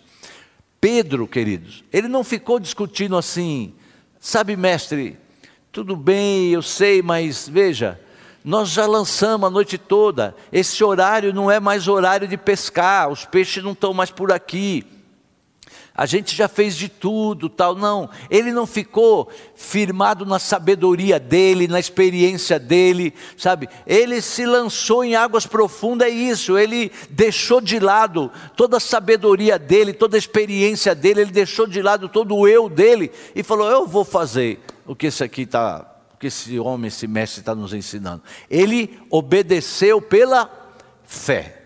Pedro, 0.82 1.28
queridos, 1.28 1.84
ele 1.94 2.10
não 2.10 2.24
ficou 2.24 2.60
discutindo 2.60 3.16
assim, 3.16 3.74
Sabe, 4.24 4.56
mestre, 4.56 5.18
tudo 5.72 5.96
bem, 5.96 6.52
eu 6.52 6.62
sei, 6.62 7.02
mas 7.02 7.50
veja, 7.50 8.00
nós 8.46 8.70
já 8.70 8.86
lançamos 8.86 9.48
a 9.48 9.50
noite 9.50 9.80
toda. 9.80 10.36
Esse 10.54 10.84
horário 10.84 11.34
não 11.34 11.50
é 11.50 11.60
mais 11.60 11.88
horário 11.88 12.28
de 12.28 12.38
pescar, 12.38 13.10
os 13.10 13.26
peixes 13.26 13.64
não 13.64 13.72
estão 13.72 13.96
mais 13.96 14.12
por 14.12 14.32
aqui 14.32 14.86
a 15.94 16.06
gente 16.06 16.36
já 16.36 16.48
fez 16.48 16.76
de 16.78 16.88
tudo, 16.88 17.50
tal. 17.50 17.76
Não, 17.76 18.10
ele 18.30 18.52
não 18.52 18.66
ficou 18.66 19.30
firmado 19.54 20.26
na 20.26 20.40
sabedoria 20.40 21.20
dele, 21.20 21.68
na 21.68 21.80
experiência 21.80 22.58
dele, 22.58 23.14
sabe? 23.38 23.68
Ele 23.86 24.22
se 24.22 24.46
lançou 24.46 25.04
em 25.04 25.16
águas 25.16 25.46
profundas, 25.46 26.08
é 26.08 26.12
isso. 26.12 26.58
Ele 26.58 26.92
deixou 27.10 27.60
de 27.60 27.78
lado 27.78 28.32
toda 28.56 28.78
a 28.78 28.80
sabedoria 28.80 29.60
dele, 29.60 29.92
toda 29.94 30.16
a 30.16 30.20
experiência 30.20 30.96
dele, 30.96 31.22
ele 31.22 31.32
deixou 31.32 31.68
de 31.68 31.82
lado 31.82 32.08
todo 32.08 32.36
o 32.36 32.48
eu 32.48 32.70
dele 32.70 33.12
e 33.36 33.44
falou: 33.44 33.70
Eu 33.70 33.86
vou 33.86 34.06
fazer 34.06 34.62
o 34.86 34.96
que 34.96 35.08
esse 35.08 35.24
aqui 35.24 35.42
está, 35.42 35.86
o 36.16 36.18
que 36.18 36.28
esse 36.28 36.58
homem, 36.58 36.88
esse 36.88 37.06
mestre 37.06 37.42
está 37.42 37.54
nos 37.54 37.74
ensinando. 37.74 38.24
Ele 38.50 38.98
obedeceu 39.10 40.02
pela 40.02 40.50
fé. 41.04 41.58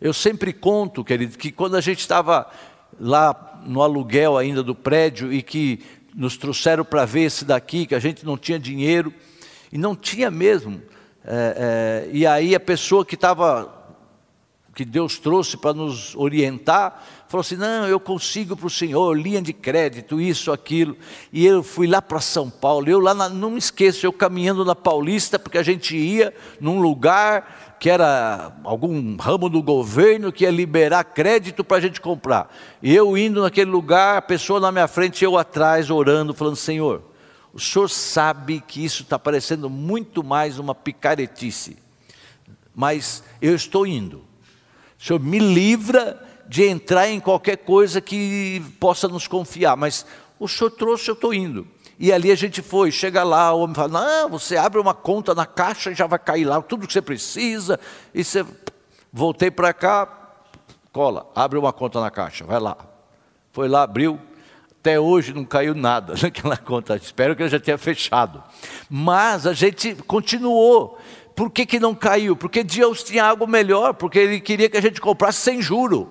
Eu 0.00 0.14
sempre 0.14 0.54
conto, 0.54 1.04
querido, 1.04 1.36
que 1.36 1.52
quando 1.52 1.76
a 1.76 1.80
gente 1.82 2.00
estava 2.00 2.50
lá 2.98 3.49
no 3.64 3.82
aluguel 3.82 4.36
ainda 4.36 4.62
do 4.62 4.74
prédio 4.74 5.32
e 5.32 5.42
que 5.42 5.80
nos 6.14 6.36
trouxeram 6.36 6.84
para 6.84 7.04
ver 7.04 7.22
esse 7.22 7.44
daqui, 7.44 7.86
que 7.86 7.94
a 7.94 7.98
gente 7.98 8.24
não 8.24 8.36
tinha 8.36 8.58
dinheiro, 8.58 9.12
e 9.72 9.78
não 9.78 9.94
tinha 9.94 10.30
mesmo. 10.30 10.80
É, 11.24 12.06
é, 12.06 12.10
e 12.12 12.26
aí 12.26 12.54
a 12.54 12.60
pessoa 12.60 13.04
que 13.04 13.14
estava, 13.14 13.79
que 14.74 14.84
Deus 14.84 15.18
trouxe 15.18 15.56
para 15.56 15.74
nos 15.74 16.14
orientar, 16.14 17.04
falou 17.28 17.40
assim: 17.40 17.56
não, 17.56 17.86
eu 17.86 17.98
consigo 17.98 18.56
para 18.56 18.66
o 18.66 18.70
senhor, 18.70 19.18
linha 19.18 19.42
de 19.42 19.52
crédito, 19.52 20.20
isso, 20.20 20.52
aquilo. 20.52 20.96
E 21.32 21.44
eu 21.44 21.62
fui 21.62 21.86
lá 21.86 22.00
para 22.00 22.20
São 22.20 22.48
Paulo, 22.48 22.88
eu 22.88 23.00
lá, 23.00 23.12
na, 23.12 23.28
não 23.28 23.50
me 23.50 23.58
esqueço, 23.58 24.06
eu 24.06 24.12
caminhando 24.12 24.64
na 24.64 24.74
Paulista, 24.74 25.38
porque 25.38 25.58
a 25.58 25.62
gente 25.62 25.96
ia 25.96 26.32
num 26.60 26.80
lugar 26.80 27.76
que 27.80 27.88
era 27.88 28.52
algum 28.62 29.16
ramo 29.16 29.48
do 29.48 29.62
governo 29.62 30.30
que 30.30 30.44
ia 30.44 30.50
liberar 30.50 31.02
crédito 31.02 31.64
para 31.64 31.78
a 31.78 31.80
gente 31.80 32.00
comprar. 32.00 32.54
E 32.82 32.94
eu 32.94 33.16
indo 33.16 33.42
naquele 33.42 33.70
lugar, 33.70 34.18
a 34.18 34.22
pessoa 34.22 34.60
na 34.60 34.70
minha 34.70 34.86
frente, 34.86 35.24
eu 35.24 35.36
atrás, 35.36 35.90
orando, 35.90 36.34
falando: 36.34 36.56
Senhor, 36.56 37.02
o 37.52 37.58
senhor 37.58 37.88
sabe 37.88 38.62
que 38.66 38.84
isso 38.84 39.02
está 39.02 39.18
parecendo 39.18 39.68
muito 39.68 40.22
mais 40.22 40.58
uma 40.58 40.74
picaretice, 40.74 41.76
mas 42.74 43.24
eu 43.42 43.54
estou 43.54 43.86
indo. 43.86 44.29
O 45.00 45.04
senhor 45.04 45.18
me 45.18 45.38
livra 45.38 46.22
de 46.46 46.64
entrar 46.64 47.08
em 47.08 47.18
qualquer 47.18 47.56
coisa 47.56 48.02
que 48.02 48.62
possa 48.78 49.08
nos 49.08 49.26
confiar, 49.26 49.74
mas 49.74 50.04
o 50.38 50.46
senhor 50.46 50.70
trouxe, 50.70 51.08
eu 51.08 51.14
estou 51.14 51.32
indo. 51.32 51.66
E 51.98 52.12
ali 52.12 52.30
a 52.30 52.34
gente 52.34 52.60
foi, 52.60 52.92
chega 52.92 53.22
lá, 53.22 53.52
o 53.54 53.60
homem 53.60 53.74
fala: 53.74 54.00
Não, 54.00 54.28
você 54.28 54.56
abre 54.56 54.78
uma 54.78 54.92
conta 54.92 55.34
na 55.34 55.46
caixa 55.46 55.90
e 55.90 55.94
já 55.94 56.06
vai 56.06 56.18
cair 56.18 56.44
lá 56.44 56.60
tudo 56.60 56.86
que 56.86 56.92
você 56.92 57.00
precisa. 57.02 57.80
E 58.14 58.22
você. 58.22 58.44
Voltei 59.12 59.50
para 59.50 59.72
cá, 59.72 60.06
cola, 60.92 61.28
abre 61.34 61.58
uma 61.58 61.72
conta 61.72 62.00
na 62.00 62.10
caixa, 62.10 62.44
vai 62.44 62.60
lá. 62.60 62.76
Foi 63.52 63.68
lá, 63.68 63.82
abriu. 63.82 64.20
Até 64.80 64.98
hoje 64.98 65.34
não 65.34 65.44
caiu 65.44 65.74
nada 65.74 66.14
naquela 66.22 66.56
conta. 66.56 66.96
Espero 66.96 67.36
que 67.36 67.42
ele 67.42 67.50
já 67.50 67.60
tenha 67.60 67.76
fechado. 67.76 68.42
Mas 68.88 69.46
a 69.46 69.52
gente 69.52 69.94
continuou. 69.94 70.98
Por 71.40 71.50
que, 71.50 71.64
que 71.64 71.80
não 71.80 71.94
caiu? 71.94 72.36
Porque 72.36 72.62
Deus 72.62 73.02
tinha 73.02 73.24
algo 73.24 73.46
melhor, 73.46 73.94
porque 73.94 74.18
Ele 74.18 74.40
queria 74.40 74.68
que 74.68 74.76
a 74.76 74.82
gente 74.82 75.00
comprasse 75.00 75.38
sem 75.38 75.62
juro. 75.62 76.10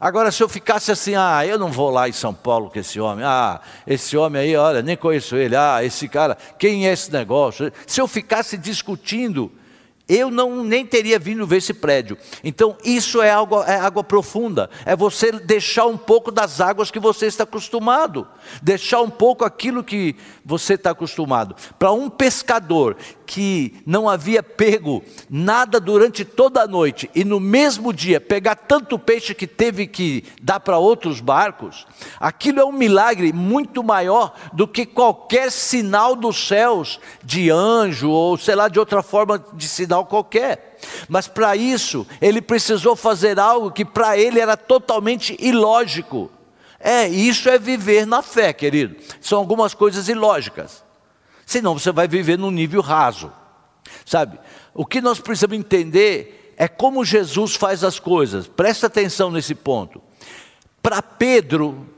Agora, 0.00 0.32
se 0.32 0.42
eu 0.42 0.48
ficasse 0.48 0.90
assim, 0.90 1.14
ah, 1.14 1.44
eu 1.44 1.58
não 1.58 1.70
vou 1.70 1.90
lá 1.90 2.08
em 2.08 2.12
São 2.12 2.32
Paulo 2.32 2.70
com 2.70 2.78
esse 2.78 2.98
homem, 2.98 3.22
ah, 3.22 3.60
esse 3.86 4.16
homem 4.16 4.40
aí, 4.40 4.56
olha, 4.56 4.80
nem 4.80 4.96
conheço 4.96 5.36
ele, 5.36 5.54
ah, 5.54 5.84
esse 5.84 6.08
cara, 6.08 6.38
quem 6.58 6.88
é 6.88 6.92
esse 6.94 7.12
negócio? 7.12 7.70
Se 7.86 8.00
eu 8.00 8.08
ficasse 8.08 8.56
discutindo, 8.56 9.52
eu 10.08 10.30
não 10.30 10.62
nem 10.62 10.84
teria 10.84 11.18
vindo 11.18 11.46
ver 11.46 11.56
esse 11.56 11.72
prédio. 11.72 12.18
Então, 12.42 12.76
isso 12.84 13.22
é, 13.22 13.28
é 13.28 13.76
água 13.76 14.04
profunda. 14.04 14.68
É 14.84 14.94
você 14.94 15.32
deixar 15.32 15.86
um 15.86 15.96
pouco 15.96 16.30
das 16.30 16.60
águas 16.60 16.90
que 16.90 17.00
você 17.00 17.26
está 17.26 17.44
acostumado. 17.44 18.28
Deixar 18.62 19.00
um 19.00 19.08
pouco 19.08 19.44
aquilo 19.44 19.82
que 19.82 20.14
você 20.44 20.74
está 20.74 20.90
acostumado. 20.90 21.56
Para 21.78 21.92
um 21.92 22.10
pescador 22.10 22.96
que 23.26 23.74
não 23.86 24.06
havia 24.06 24.42
pego 24.42 25.02
nada 25.30 25.80
durante 25.80 26.24
toda 26.24 26.62
a 26.62 26.66
noite 26.66 27.10
e 27.14 27.24
no 27.24 27.40
mesmo 27.40 27.90
dia 27.90 28.20
pegar 28.20 28.54
tanto 28.54 28.98
peixe 28.98 29.34
que 29.34 29.46
teve 29.46 29.86
que 29.86 30.24
dar 30.42 30.60
para 30.60 30.76
outros 30.76 31.20
barcos, 31.20 31.86
aquilo 32.20 32.60
é 32.60 32.64
um 32.64 32.72
milagre 32.72 33.32
muito 33.32 33.82
maior 33.82 34.34
do 34.52 34.68
que 34.68 34.84
qualquer 34.84 35.50
sinal 35.50 36.14
dos 36.14 36.46
céus 36.46 37.00
de 37.22 37.50
anjo 37.50 38.10
ou 38.10 38.36
sei 38.36 38.54
lá 38.54 38.68
de 38.68 38.78
outra 38.78 39.02
forma 39.02 39.42
de 39.54 39.66
sinal 39.66 39.93
qualquer. 40.02 40.78
Mas 41.08 41.28
para 41.28 41.54
isso, 41.54 42.06
ele 42.20 42.40
precisou 42.40 42.96
fazer 42.96 43.38
algo 43.38 43.70
que 43.70 43.84
para 43.84 44.16
ele 44.16 44.40
era 44.40 44.56
totalmente 44.56 45.36
ilógico. 45.38 46.30
É, 46.80 47.06
isso 47.06 47.48
é 47.48 47.58
viver 47.58 48.06
na 48.06 48.22
fé, 48.22 48.52
querido. 48.52 48.96
São 49.20 49.38
algumas 49.38 49.74
coisas 49.74 50.08
ilógicas. 50.08 50.82
Senão 51.44 51.78
você 51.78 51.92
vai 51.92 52.08
viver 52.08 52.38
num 52.38 52.50
nível 52.50 52.80
raso. 52.80 53.30
Sabe? 54.04 54.38
O 54.72 54.84
que 54.84 55.00
nós 55.00 55.20
precisamos 55.20 55.58
entender 55.58 56.54
é 56.56 56.66
como 56.66 57.04
Jesus 57.04 57.54
faz 57.54 57.84
as 57.84 57.98
coisas. 57.98 58.46
Presta 58.46 58.86
atenção 58.86 59.30
nesse 59.30 59.54
ponto. 59.54 60.00
Para 60.82 61.00
Pedro, 61.02 61.88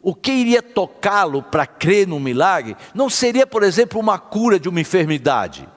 o 0.00 0.14
que 0.14 0.32
iria 0.32 0.60
tocá-lo 0.60 1.42
para 1.42 1.66
crer 1.66 2.06
no 2.08 2.18
milagre 2.18 2.76
não 2.92 3.08
seria, 3.08 3.46
por 3.46 3.62
exemplo, 3.62 4.00
uma 4.00 4.18
cura 4.18 4.58
de 4.58 4.68
uma 4.68 4.80
enfermidade. 4.80 5.68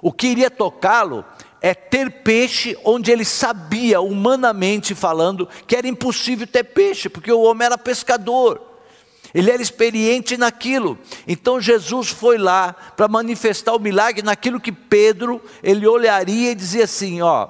O 0.00 0.12
que 0.12 0.28
iria 0.28 0.50
tocá-lo 0.50 1.24
é 1.60 1.74
ter 1.74 2.22
peixe 2.22 2.76
onde 2.84 3.10
ele 3.10 3.24
sabia, 3.24 4.00
humanamente 4.00 4.94
falando, 4.94 5.48
que 5.66 5.74
era 5.74 5.88
impossível 5.88 6.46
ter 6.46 6.64
peixe, 6.64 7.08
porque 7.08 7.32
o 7.32 7.42
homem 7.42 7.66
era 7.66 7.76
pescador. 7.76 8.62
Ele 9.34 9.50
era 9.50 9.60
experiente 9.60 10.36
naquilo. 10.36 10.98
Então 11.26 11.60
Jesus 11.60 12.08
foi 12.08 12.38
lá 12.38 12.72
para 12.96 13.08
manifestar 13.08 13.74
o 13.74 13.80
milagre 13.80 14.22
naquilo 14.22 14.60
que 14.60 14.72
Pedro, 14.72 15.42
ele 15.62 15.86
olharia 15.86 16.52
e 16.52 16.54
dizia 16.54 16.84
assim, 16.84 17.20
ó, 17.20 17.48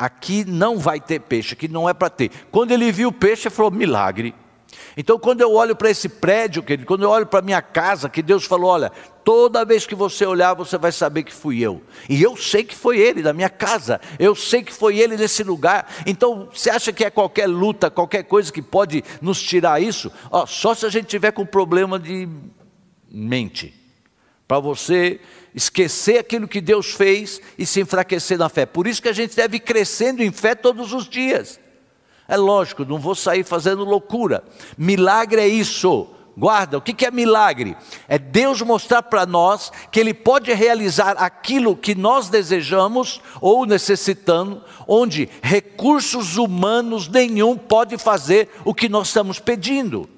aqui 0.00 0.44
não 0.44 0.78
vai 0.78 0.98
ter 0.98 1.20
peixe, 1.20 1.52
aqui 1.52 1.68
não 1.68 1.88
é 1.88 1.92
para 1.92 2.10
ter. 2.10 2.30
Quando 2.50 2.72
ele 2.72 2.90
viu 2.90 3.10
o 3.10 3.12
peixe, 3.12 3.48
ele 3.48 3.54
falou: 3.54 3.70
"Milagre". 3.70 4.34
Então, 5.00 5.18
quando 5.18 5.40
eu 5.40 5.54
olho 5.54 5.74
para 5.74 5.88
esse 5.88 6.10
prédio, 6.10 6.62
querido, 6.62 6.86
quando 6.86 7.04
eu 7.04 7.08
olho 7.08 7.24
para 7.24 7.40
minha 7.40 7.62
casa, 7.62 8.06
que 8.06 8.20
Deus 8.20 8.44
falou: 8.44 8.68
olha, 8.68 8.92
toda 9.24 9.64
vez 9.64 9.86
que 9.86 9.94
você 9.94 10.26
olhar, 10.26 10.52
você 10.52 10.76
vai 10.76 10.92
saber 10.92 11.22
que 11.22 11.32
fui 11.32 11.58
eu. 11.58 11.80
E 12.06 12.22
eu 12.22 12.36
sei 12.36 12.62
que 12.62 12.76
foi 12.76 12.98
ele 12.98 13.22
da 13.22 13.32
minha 13.32 13.48
casa, 13.48 13.98
eu 14.18 14.34
sei 14.34 14.62
que 14.62 14.70
foi 14.70 14.98
ele 14.98 15.16
nesse 15.16 15.42
lugar. 15.42 15.90
Então, 16.04 16.50
você 16.52 16.68
acha 16.68 16.92
que 16.92 17.02
é 17.02 17.08
qualquer 17.08 17.46
luta, 17.46 17.90
qualquer 17.90 18.24
coisa 18.24 18.52
que 18.52 18.60
pode 18.60 19.02
nos 19.22 19.40
tirar 19.40 19.80
isso? 19.80 20.12
Ó, 20.30 20.44
só 20.44 20.74
se 20.74 20.84
a 20.84 20.90
gente 20.90 21.06
tiver 21.06 21.30
com 21.30 21.46
problema 21.46 21.98
de 21.98 22.28
mente, 23.10 23.74
para 24.46 24.60
você 24.60 25.18
esquecer 25.54 26.18
aquilo 26.18 26.46
que 26.46 26.60
Deus 26.60 26.92
fez 26.92 27.40
e 27.56 27.64
se 27.64 27.80
enfraquecer 27.80 28.36
na 28.36 28.50
fé. 28.50 28.66
Por 28.66 28.86
isso 28.86 29.00
que 29.00 29.08
a 29.08 29.14
gente 29.14 29.34
deve 29.34 29.56
ir 29.56 29.60
crescendo 29.60 30.22
em 30.22 30.30
fé 30.30 30.54
todos 30.54 30.92
os 30.92 31.08
dias. 31.08 31.58
É 32.30 32.36
lógico, 32.36 32.84
não 32.84 32.96
vou 32.96 33.16
sair 33.16 33.42
fazendo 33.42 33.84
loucura. 33.84 34.44
Milagre 34.78 35.40
é 35.40 35.48
isso. 35.48 36.06
Guarda, 36.38 36.78
o 36.78 36.80
que 36.80 37.04
é 37.04 37.10
milagre? 37.10 37.76
É 38.06 38.20
Deus 38.20 38.62
mostrar 38.62 39.02
para 39.02 39.26
nós 39.26 39.72
que 39.90 39.98
Ele 39.98 40.14
pode 40.14 40.52
realizar 40.52 41.16
aquilo 41.18 41.76
que 41.76 41.92
nós 41.92 42.28
desejamos 42.28 43.20
ou 43.40 43.66
necessitando, 43.66 44.62
onde 44.86 45.28
recursos 45.42 46.36
humanos 46.36 47.08
nenhum 47.08 47.56
pode 47.56 47.98
fazer 47.98 48.48
o 48.64 48.72
que 48.72 48.88
nós 48.88 49.08
estamos 49.08 49.40
pedindo. 49.40 50.08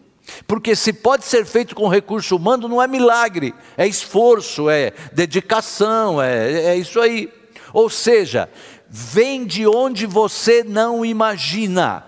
Porque 0.46 0.76
se 0.76 0.92
pode 0.92 1.24
ser 1.24 1.46
feito 1.46 1.74
com 1.74 1.88
recurso 1.88 2.36
humano, 2.36 2.68
não 2.68 2.82
é 2.82 2.86
milagre, 2.86 3.54
é 3.74 3.86
esforço, 3.86 4.68
é 4.68 4.92
dedicação, 5.14 6.20
é, 6.20 6.66
é 6.66 6.76
isso 6.76 7.00
aí. 7.00 7.32
Ou 7.72 7.88
seja, 7.88 8.50
vem 8.94 9.46
de 9.46 9.66
onde 9.66 10.04
você 10.04 10.62
não 10.62 11.02
imagina. 11.02 12.04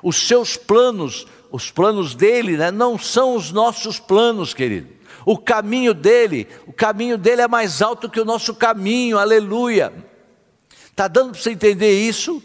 Os 0.00 0.28
seus 0.28 0.56
planos, 0.56 1.26
os 1.50 1.68
planos 1.68 2.14
dele, 2.14 2.56
né, 2.56 2.70
não 2.70 2.96
são 2.96 3.34
os 3.34 3.50
nossos 3.50 3.98
planos, 3.98 4.54
querido. 4.54 4.88
O 5.26 5.36
caminho 5.36 5.92
dele, 5.92 6.46
o 6.64 6.72
caminho 6.72 7.18
dele 7.18 7.42
é 7.42 7.48
mais 7.48 7.82
alto 7.82 8.08
que 8.08 8.20
o 8.20 8.24
nosso 8.24 8.54
caminho, 8.54 9.18
aleluia. 9.18 9.92
Está 10.86 11.08
dando 11.08 11.32
para 11.32 11.40
você 11.40 11.50
entender 11.50 11.92
isso? 11.92 12.40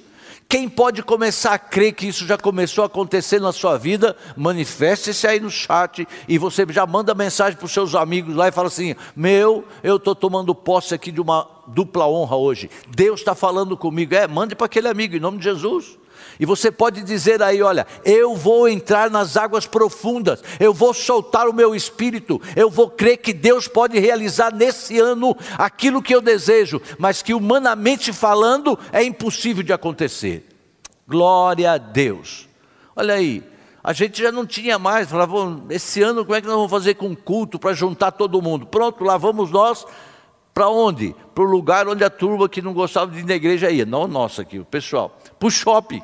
Quem 0.50 0.68
pode 0.68 1.04
começar 1.04 1.54
a 1.54 1.60
crer 1.60 1.94
que 1.94 2.08
isso 2.08 2.26
já 2.26 2.38
começou 2.38 2.84
a 2.84 2.88
acontecer 2.88 3.40
na 3.40 3.52
sua 3.52 3.78
vida, 3.78 4.16
manifeste-se 4.36 5.28
aí 5.28 5.40
no 5.40 5.52
chat 5.52 6.08
e 6.28 6.38
você 6.38 6.66
já 6.70 6.86
manda 6.86 7.14
mensagem 7.14 7.58
para 7.58 7.66
os 7.66 7.74
seus 7.74 7.94
amigos 7.94 8.34
lá 8.34 8.48
e 8.48 8.52
fala 8.52 8.70
assim: 8.70 8.96
Meu, 9.16 9.66
eu 9.84 9.98
estou 9.98 10.16
tomando 10.16 10.56
posse 10.56 10.96
aqui 10.96 11.12
de 11.12 11.20
uma 11.20 11.57
dupla 11.68 12.08
honra 12.08 12.36
hoje. 12.36 12.70
Deus 12.88 13.20
está 13.20 13.36
falando 13.36 13.76
comigo. 13.76 14.16
É, 14.16 14.28
mande 14.28 14.56
para 14.56 14.66
aquele 14.66 14.88
amigo, 14.88 15.16
em 15.16 15.20
nome 15.20 15.38
de 15.38 15.44
Jesus. 15.44 15.98
E 16.40 16.46
você 16.46 16.72
pode 16.72 17.04
dizer 17.04 17.42
aí: 17.42 17.62
olha, 17.62 17.86
eu 18.06 18.36
vou 18.36 18.68
entrar 18.68 19.10
nas 19.10 19.38
águas 19.38 19.66
profundas, 19.66 20.44
eu 20.60 20.74
vou 20.74 20.94
soltar 20.94 21.48
o 21.48 21.54
meu 21.54 21.76
espírito, 21.76 22.42
eu 22.56 22.70
vou 22.70 22.90
crer 22.90 23.18
que 23.18 23.34
Deus 23.34 23.68
pode 23.68 23.98
realizar 24.00 24.54
nesse 24.54 25.00
ano 25.00 25.36
aquilo 25.58 26.02
que 26.02 26.14
eu 26.14 26.22
desejo, 26.22 26.82
mas 26.98 27.22
que 27.22 27.34
humanamente 27.34 28.14
falando 28.14 28.78
é 28.92 29.04
impossível 29.04 29.64
de 29.64 29.74
acontecer. 29.74 30.46
Glória 31.08 31.72
a 31.72 31.78
Deus. 31.78 32.48
Olha 32.96 33.14
aí, 33.14 33.44
a 33.84 33.94
gente 33.94 34.22
já 34.22 34.32
não 34.32 34.46
tinha 34.46 34.78
mais, 34.78 35.10
falava, 35.10 35.64
esse 35.70 36.02
ano 36.02 36.26
como 36.26 36.36
é 36.36 36.42
que 36.42 36.48
nós 36.48 36.56
vamos 36.56 36.72
fazer 36.72 36.96
com 36.96 37.16
culto 37.16 37.58
para 37.58 37.74
juntar 37.74 38.12
todo 38.12 38.42
mundo? 38.42 38.66
Pronto, 38.66 39.04
lá 39.04 39.18
vamos 39.18 39.50
nós. 39.50 39.86
Para 40.58 40.70
onde? 40.70 41.16
Para 41.36 41.44
o 41.44 41.48
lugar 41.48 41.88
onde 41.88 42.04
a 42.04 42.10
turma 42.10 42.50
que 42.50 42.64
não 42.64 42.74
gostava 42.74 43.12
de 43.12 43.20
ir 43.20 43.26
na 43.26 43.36
igreja 43.36 43.70
ia. 43.70 43.86
Não 43.86 44.08
nossa 44.08 44.42
aqui, 44.42 44.58
o 44.58 44.66
pessoal. 44.66 45.16
Para 45.38 45.48
o 45.48 45.52
shopping. 45.52 46.02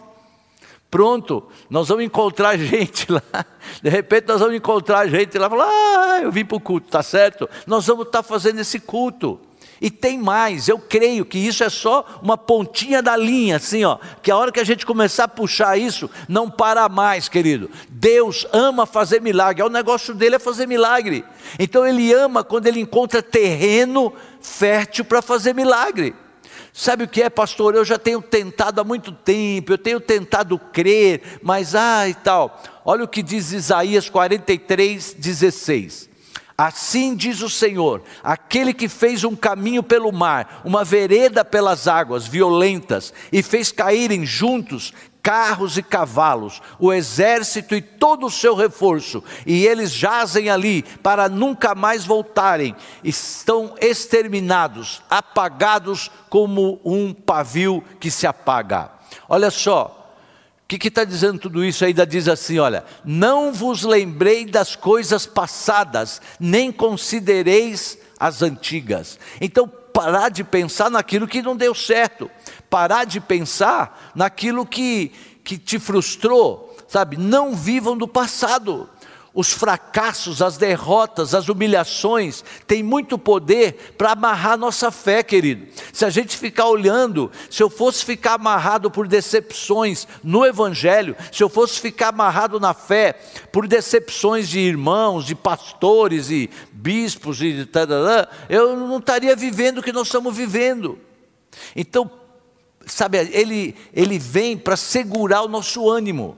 Pronto, 0.91 1.47
nós 1.71 1.87
vamos 1.87 2.03
encontrar 2.03 2.55
gente 2.61 3.11
lá. 3.11 3.23
De 3.81 3.89
repente 3.89 4.27
nós 4.27 4.39
vamos 4.39 4.55
encontrar 4.55 5.07
gente 5.07 5.39
lá. 5.39 5.49
Falar, 5.49 5.65
ah, 5.67 6.19
eu 6.21 6.31
vim 6.31 6.45
para 6.45 6.57
o 6.57 6.59
culto, 6.59 6.87
tá 6.87 7.01
certo? 7.01 7.49
Nós 7.65 7.87
vamos 7.87 8.05
estar 8.05 8.21
tá 8.21 8.23
fazendo 8.29 8.59
esse 8.59 8.79
culto. 8.79 9.39
E 9.83 9.91
tem 9.91 10.17
mais, 10.17 10.69
eu 10.69 10.79
creio 10.79 11.25
que 11.25 11.37
isso 11.37 11.61
é 11.61 11.69
só 11.69 12.05
uma 12.23 12.37
pontinha 12.37 13.01
da 13.01 13.17
linha, 13.17 13.57
assim, 13.57 13.83
ó, 13.83 13.97
que 14.21 14.31
a 14.31 14.37
hora 14.37 14.49
que 14.49 14.61
a 14.61 14.63
gente 14.63 14.85
começar 14.85 15.25
a 15.25 15.27
puxar 15.27 15.77
isso, 15.77 16.09
não 16.29 16.49
para 16.49 16.87
mais, 16.87 17.27
querido. 17.27 17.69
Deus 17.89 18.47
ama 18.53 18.85
fazer 18.85 19.21
milagre, 19.21 19.61
é 19.61 19.65
o 19.65 19.69
negócio 19.69 20.13
dele 20.13 20.37
é 20.37 20.39
fazer 20.39 20.69
milagre. 20.69 21.25
Então 21.59 21.85
ele 21.85 22.13
ama 22.13 22.45
quando 22.45 22.67
ele 22.67 22.79
encontra 22.79 23.21
terreno 23.21 24.13
fértil 24.39 25.03
para 25.03 25.21
fazer 25.21 25.53
milagre. 25.53 26.15
Sabe 26.71 27.03
o 27.03 27.07
que 27.07 27.21
é, 27.21 27.29
pastor? 27.29 27.75
Eu 27.75 27.83
já 27.83 27.99
tenho 27.99 28.21
tentado 28.21 28.79
há 28.79 28.85
muito 28.85 29.11
tempo, 29.11 29.73
eu 29.73 29.77
tenho 29.77 29.99
tentado 29.99 30.57
crer, 30.57 31.39
mas 31.43 31.75
ah 31.75 32.07
e 32.07 32.13
tal. 32.13 32.63
Olha 32.85 33.03
o 33.03 33.07
que 33.07 33.21
diz 33.21 33.51
Isaías 33.51 34.09
43, 34.09 35.13
16. 35.13 36.12
Assim 36.57 37.15
diz 37.15 37.41
o 37.41 37.49
Senhor, 37.49 38.03
aquele 38.23 38.73
que 38.73 38.87
fez 38.87 39.23
um 39.23 39.35
caminho 39.35 39.81
pelo 39.81 40.11
mar, 40.11 40.61
uma 40.63 40.83
vereda 40.83 41.43
pelas 41.43 41.87
águas 41.87 42.27
violentas, 42.27 43.11
e 43.31 43.41
fez 43.41 43.71
caírem 43.71 44.25
juntos 44.25 44.93
carros 45.23 45.77
e 45.77 45.81
cavalos, 45.81 46.61
o 46.77 46.91
exército 46.91 47.73
e 47.73 47.81
todo 47.81 48.25
o 48.25 48.31
seu 48.31 48.53
reforço, 48.53 49.23
e 49.45 49.65
eles 49.65 49.89
jazem 49.91 50.49
ali 50.49 50.83
para 51.01 51.29
nunca 51.29 51.73
mais 51.73 52.05
voltarem, 52.05 52.75
estão 53.01 53.73
exterminados, 53.79 55.01
apagados 55.09 56.11
como 56.29 56.81
um 56.83 57.13
pavio 57.13 57.81
que 58.01 58.11
se 58.11 58.27
apaga. 58.27 58.91
Olha 59.29 59.49
só, 59.49 60.02
o 60.63 60.67
que 60.67 60.87
está 60.87 61.03
dizendo 61.03 61.39
tudo 61.39 61.63
isso? 61.63 61.85
Ainda 61.85 62.05
diz 62.05 62.27
assim: 62.27 62.57
olha, 62.57 62.83
não 63.05 63.53
vos 63.53 63.83
lembrei 63.83 64.45
das 64.45 64.75
coisas 64.75 65.25
passadas, 65.25 66.21
nem 66.39 66.71
considereis 66.71 67.97
as 68.19 68.41
antigas. 68.41 69.19
Então, 69.39 69.67
parar 69.67 70.29
de 70.29 70.43
pensar 70.43 70.89
naquilo 70.89 71.27
que 71.27 71.41
não 71.41 71.55
deu 71.55 71.75
certo, 71.75 72.29
parar 72.69 73.05
de 73.05 73.19
pensar 73.19 74.11
naquilo 74.15 74.65
que, 74.65 75.11
que 75.43 75.57
te 75.57 75.77
frustrou, 75.77 76.75
sabe? 76.87 77.17
Não 77.17 77.55
vivam 77.55 77.95
do 77.95 78.07
passado. 78.07 78.89
Os 79.35 79.51
fracassos, 79.51 80.43
as 80.43 80.57
derrotas, 80.57 81.33
as 81.33 81.49
humilhações 81.49 82.43
têm 82.67 82.83
muito 82.83 83.17
poder 83.17 83.95
para 83.97 84.11
amarrar 84.11 84.59
nossa 84.59 84.91
fé, 84.91 85.23
querido. 85.23 85.65
Se 85.91 86.05
a 86.05 86.11
gente 86.11 86.37
ficar 86.37 86.67
olhando, 86.67 87.31
se 87.49 87.63
eu 87.63 87.67
fosse 87.67 88.05
ficar 88.05 88.33
amarrado 88.33 88.91
por 88.91 89.07
decepções 89.07 90.07
no 90.23 90.45
Evangelho, 90.45 91.15
se 91.31 91.41
eu 91.41 91.49
fosse 91.49 91.79
ficar 91.79 92.09
amarrado 92.09 92.59
na 92.59 92.75
fé 92.75 93.13
por 93.51 93.67
decepções 93.67 94.47
de 94.47 94.59
irmãos, 94.59 95.25
de 95.25 95.33
pastores 95.33 96.29
e 96.29 96.47
bispos 96.71 97.41
e 97.41 97.65
tal, 97.65 97.87
eu 98.47 98.75
não 98.75 98.99
estaria 98.99 99.35
vivendo 99.35 99.79
o 99.79 99.83
que 99.83 99.91
nós 99.91 100.07
estamos 100.09 100.37
vivendo. 100.37 100.99
Então, 101.75 102.09
sabe, 102.85 103.17
ele, 103.17 103.75
ele 103.91 104.19
vem 104.19 104.55
para 104.55 104.77
segurar 104.77 105.41
o 105.41 105.47
nosso 105.47 105.89
ânimo. 105.89 106.37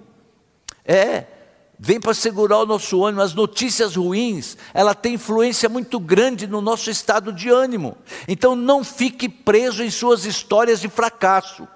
É, 0.86 1.26
vem 1.80 2.00
para 2.00 2.14
segurar 2.14 2.60
o 2.60 2.66
nosso 2.66 3.04
ânimo. 3.04 3.22
As 3.22 3.34
notícias 3.34 3.96
ruins, 3.96 4.58
ela 4.74 4.94
tem 4.94 5.16
influência 5.16 5.70
muito 5.70 6.00
grande 6.00 6.48
no 6.48 6.62
nosso 6.62 6.90
estado 6.90 7.32
de 7.32 7.50
ânimo. 7.50 7.98
Então 8.28 8.56
não 8.56 8.84
fique 8.84 9.28
preso 9.28 9.84
em 9.84 9.90
suas 9.90 10.26
histórias 10.26 10.80
de 10.80 10.90
fracasso, 10.90 11.68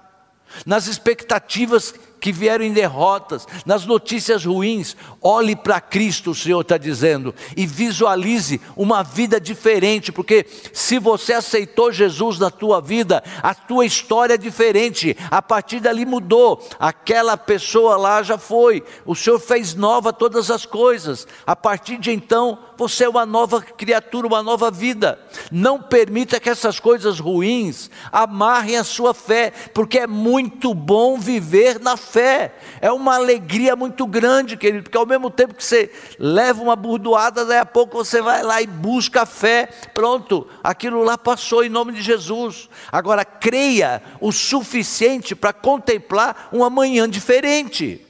nas 0.66 0.86
expectativas 0.86 1.94
que 2.20 2.32
vieram 2.32 2.64
em 2.64 2.72
derrotas, 2.72 3.48
nas 3.64 3.86
notícias 3.86 4.44
ruins, 4.44 4.96
olhe 5.20 5.56
para 5.56 5.80
Cristo, 5.80 6.30
o 6.30 6.34
Senhor 6.34 6.60
está 6.60 6.76
dizendo, 6.76 7.34
e 7.56 7.66
visualize 7.66 8.60
uma 8.76 9.02
vida 9.02 9.40
diferente, 9.40 10.12
porque 10.12 10.46
se 10.72 10.98
você 10.98 11.32
aceitou 11.32 11.90
Jesus 11.90 12.38
na 12.38 12.50
tua 12.50 12.80
vida, 12.80 13.22
a 13.42 13.54
tua 13.54 13.86
história 13.86 14.34
é 14.34 14.38
diferente, 14.38 15.16
a 15.30 15.40
partir 15.40 15.80
dali 15.80 16.04
mudou, 16.04 16.66
aquela 16.78 17.36
pessoa 17.36 17.96
lá 17.96 18.22
já 18.22 18.36
foi, 18.36 18.82
o 19.06 19.14
Senhor 19.14 19.38
fez 19.38 19.74
nova 19.74 20.12
todas 20.12 20.50
as 20.50 20.66
coisas, 20.66 21.26
a 21.46 21.56
partir 21.56 21.96
de 21.96 22.10
então, 22.10 22.58
você 22.80 23.04
é 23.04 23.08
uma 23.10 23.26
nova 23.26 23.60
criatura, 23.60 24.26
uma 24.26 24.42
nova 24.42 24.70
vida. 24.70 25.20
Não 25.52 25.82
permita 25.82 26.40
que 26.40 26.48
essas 26.48 26.80
coisas 26.80 27.20
ruins 27.20 27.90
amarrem 28.10 28.78
a 28.78 28.84
sua 28.84 29.12
fé, 29.12 29.52
porque 29.74 29.98
é 29.98 30.06
muito 30.06 30.72
bom 30.72 31.18
viver 31.18 31.78
na 31.78 31.98
fé. 31.98 32.54
É 32.80 32.90
uma 32.90 33.16
alegria 33.16 33.76
muito 33.76 34.06
grande, 34.06 34.56
querido, 34.56 34.84
porque 34.84 34.96
ao 34.96 35.04
mesmo 35.04 35.28
tempo 35.28 35.52
que 35.52 35.62
você 35.62 35.92
leva 36.18 36.62
uma 36.62 36.74
burdoada, 36.74 37.44
daí 37.44 37.58
a 37.58 37.66
pouco 37.66 37.98
você 37.98 38.22
vai 38.22 38.42
lá 38.42 38.62
e 38.62 38.66
busca 38.66 39.22
a 39.22 39.26
fé. 39.26 39.68
Pronto, 39.92 40.46
aquilo 40.64 41.02
lá 41.02 41.18
passou 41.18 41.62
em 41.62 41.68
nome 41.68 41.92
de 41.92 42.00
Jesus. 42.00 42.70
Agora 42.90 43.26
creia 43.26 44.02
o 44.22 44.32
suficiente 44.32 45.34
para 45.34 45.52
contemplar 45.52 46.48
um 46.50 46.64
amanhã 46.64 47.06
diferente. 47.06 48.06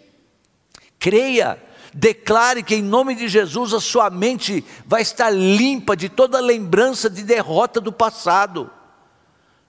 Creia 0.97 1.61
Declare 1.93 2.63
que 2.63 2.77
em 2.77 2.83
nome 2.83 3.15
de 3.15 3.29
Jesus 3.29 3.75
a 3.75 3.81
sua 3.81 4.11
mente 4.11 4.65
vai 4.87 5.03
estar 5.03 5.31
limpa 5.31 5.97
de 5.97 6.09
toda 6.09 6.41
lembrança 6.41 7.11
de 7.11 7.23
derrota 7.23 7.81
do 7.81 7.93
passado. 7.93 8.71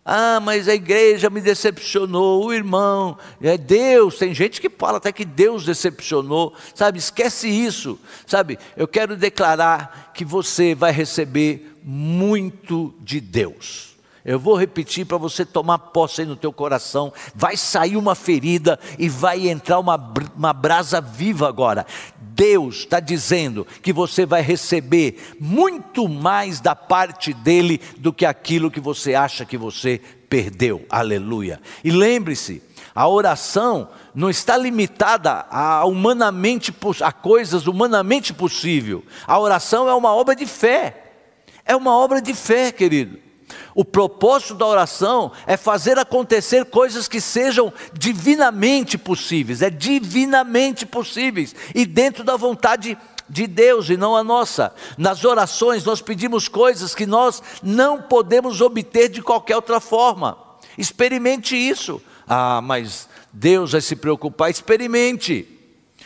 Ah, 0.04 0.40
mas 0.40 0.68
a 0.68 0.74
igreja 0.74 1.30
me 1.30 1.42
decepcionou, 1.42 2.46
o 2.46 2.54
irmão, 2.54 3.18
é 3.40 3.58
Deus. 3.58 4.18
Tem 4.18 4.34
gente 4.34 4.60
que 4.60 4.70
fala 4.70 4.98
até 4.98 5.12
que 5.12 5.24
Deus 5.24 5.64
decepcionou, 5.64 6.54
sabe? 6.74 6.98
Esquece 6.98 7.48
isso, 7.48 8.00
sabe? 8.26 8.58
Eu 8.76 8.88
quero 8.88 9.16
declarar 9.16 10.12
que 10.14 10.26
você 10.26 10.74
vai 10.74 10.92
receber 10.92 11.78
muito 11.84 12.96
de 13.00 13.20
Deus. 13.20 13.91
Eu 14.24 14.40
vou 14.40 14.56
repetir 14.56 15.06
para 15.06 15.18
você 15.18 15.44
tomar 15.44 15.80
posse 15.80 16.22
aí 16.22 16.28
no 16.28 16.36
teu 16.36 16.54
coração. 16.54 17.12
Vai 17.34 17.58
sair 17.58 17.98
uma 17.98 18.14
ferida 18.14 18.80
e 19.00 19.10
vai 19.10 19.50
entrar 19.50 19.80
uma, 19.80 19.96
uma 20.36 20.54
brasa 20.54 21.02
viva 21.02 21.48
agora. 21.48 21.86
Deus 22.20 22.78
está 22.78 23.00
dizendo 23.00 23.66
que 23.82 23.92
você 23.92 24.26
vai 24.26 24.42
receber 24.42 25.36
muito 25.40 26.08
mais 26.08 26.60
da 26.60 26.76
parte 26.76 27.34
dele 27.34 27.82
do 27.98 28.14
que 28.14 28.26
aquilo 28.26 28.72
que 28.72 28.80
você 28.80 29.16
acha 29.16 29.46
que 29.46 29.58
você 29.58 30.00
perdeu. 30.30 30.86
Aleluia. 30.90 31.60
E 31.84 31.92
lembre-se, 31.92 32.62
a 32.94 33.08
oração 33.08 33.90
não 34.14 34.30
está 34.30 34.56
limitada 34.56 35.46
a 35.50 35.84
humanamente 35.86 36.74
a 37.02 37.12
coisas 37.12 37.66
humanamente 37.66 38.34
possível. 38.34 39.04
A 39.26 39.40
oração 39.40 39.90
é 39.90 39.94
uma 39.96 40.14
obra 40.14 40.36
de 40.36 40.46
fé. 40.46 41.12
É 41.66 41.76
uma 41.76 41.96
obra 41.96 42.22
de 42.22 42.34
fé, 42.34 42.72
querido. 42.72 43.31
O 43.74 43.86
propósito 43.86 44.56
da 44.56 44.66
oração 44.66 45.32
é 45.48 45.56
fazer 45.56 45.98
acontecer 45.98 46.66
coisas 46.66 47.08
que 47.08 47.22
sejam 47.22 47.72
divinamente 47.94 48.98
possíveis, 48.98 49.62
é 49.62 49.70
divinamente 49.70 50.86
possíveis 50.86 51.56
e 51.74 51.86
dentro 51.86 52.24
da 52.24 52.36
vontade 52.36 52.98
de 53.30 53.48
Deus 53.48 53.90
e 53.90 53.96
não 53.96 54.16
a 54.16 54.24
nossa. 54.24 54.74
Nas 54.98 55.24
orações 55.24 55.86
nós 55.86 56.02
pedimos 56.02 56.50
coisas 56.50 56.94
que 56.94 57.06
nós 57.06 57.42
não 57.64 58.02
podemos 58.02 58.60
obter 58.60 59.08
de 59.08 59.22
qualquer 59.22 59.56
outra 59.56 59.80
forma. 59.80 60.38
Experimente 60.78 61.56
isso. 61.56 62.02
Ah, 62.28 62.62
mas 62.62 63.08
Deus 63.32 63.72
vai 63.72 63.82
se 63.82 63.96
preocupar, 63.96 64.50
experimente. 64.50 65.48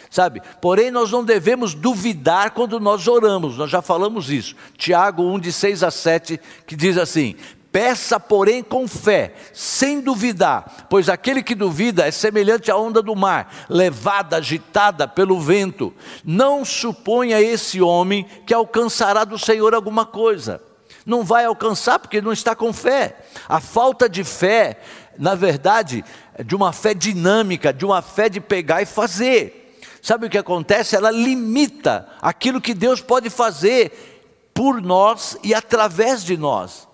Sabe? 0.09 0.41
Porém, 0.61 0.91
nós 0.91 1.11
não 1.11 1.25
devemos 1.25 1.73
duvidar 1.73 2.51
quando 2.51 2.79
nós 2.79 3.07
oramos, 3.07 3.57
nós 3.57 3.69
já 3.69 3.81
falamos 3.81 4.29
isso. 4.29 4.55
Tiago 4.77 5.23
1, 5.23 5.39
de 5.39 5.51
6 5.51 5.83
a 5.83 5.91
7, 5.91 6.39
que 6.65 6.75
diz 6.75 6.97
assim: 6.97 7.35
Peça, 7.75 8.17
porém, 8.17 8.63
com 8.63 8.87
fé, 8.87 9.33
sem 9.51 9.99
duvidar, 9.99 10.87
pois 10.89 11.09
aquele 11.09 11.43
que 11.43 11.53
duvida 11.53 12.07
é 12.07 12.11
semelhante 12.11 12.71
à 12.71 12.77
onda 12.77 13.01
do 13.01 13.13
mar, 13.13 13.65
levada, 13.67 14.37
agitada 14.37 15.05
pelo 15.09 15.41
vento. 15.41 15.93
Não 16.23 16.63
suponha 16.63 17.41
esse 17.41 17.81
homem 17.81 18.25
que 18.45 18.53
alcançará 18.53 19.25
do 19.25 19.37
Senhor 19.37 19.75
alguma 19.75 20.05
coisa. 20.05 20.63
Não 21.05 21.21
vai 21.25 21.43
alcançar 21.43 21.99
porque 21.99 22.21
não 22.21 22.31
está 22.31 22.55
com 22.55 22.71
fé. 22.71 23.17
A 23.45 23.59
falta 23.59 24.07
de 24.07 24.23
fé, 24.23 24.79
na 25.19 25.35
verdade, 25.35 26.01
é 26.33 26.45
de 26.45 26.55
uma 26.55 26.71
fé 26.71 26.93
dinâmica, 26.93 27.73
de 27.73 27.83
uma 27.83 28.01
fé 28.01 28.29
de 28.29 28.39
pegar 28.39 28.83
e 28.83 28.85
fazer. 28.85 29.77
Sabe 30.01 30.27
o 30.27 30.29
que 30.29 30.37
acontece? 30.37 30.95
Ela 30.95 31.11
limita 31.11 32.07
aquilo 32.21 32.61
que 32.61 32.73
Deus 32.73 33.01
pode 33.01 33.29
fazer 33.29 34.31
por 34.53 34.81
nós 34.81 35.37
e 35.43 35.53
através 35.53 36.23
de 36.23 36.37
nós. 36.37 36.84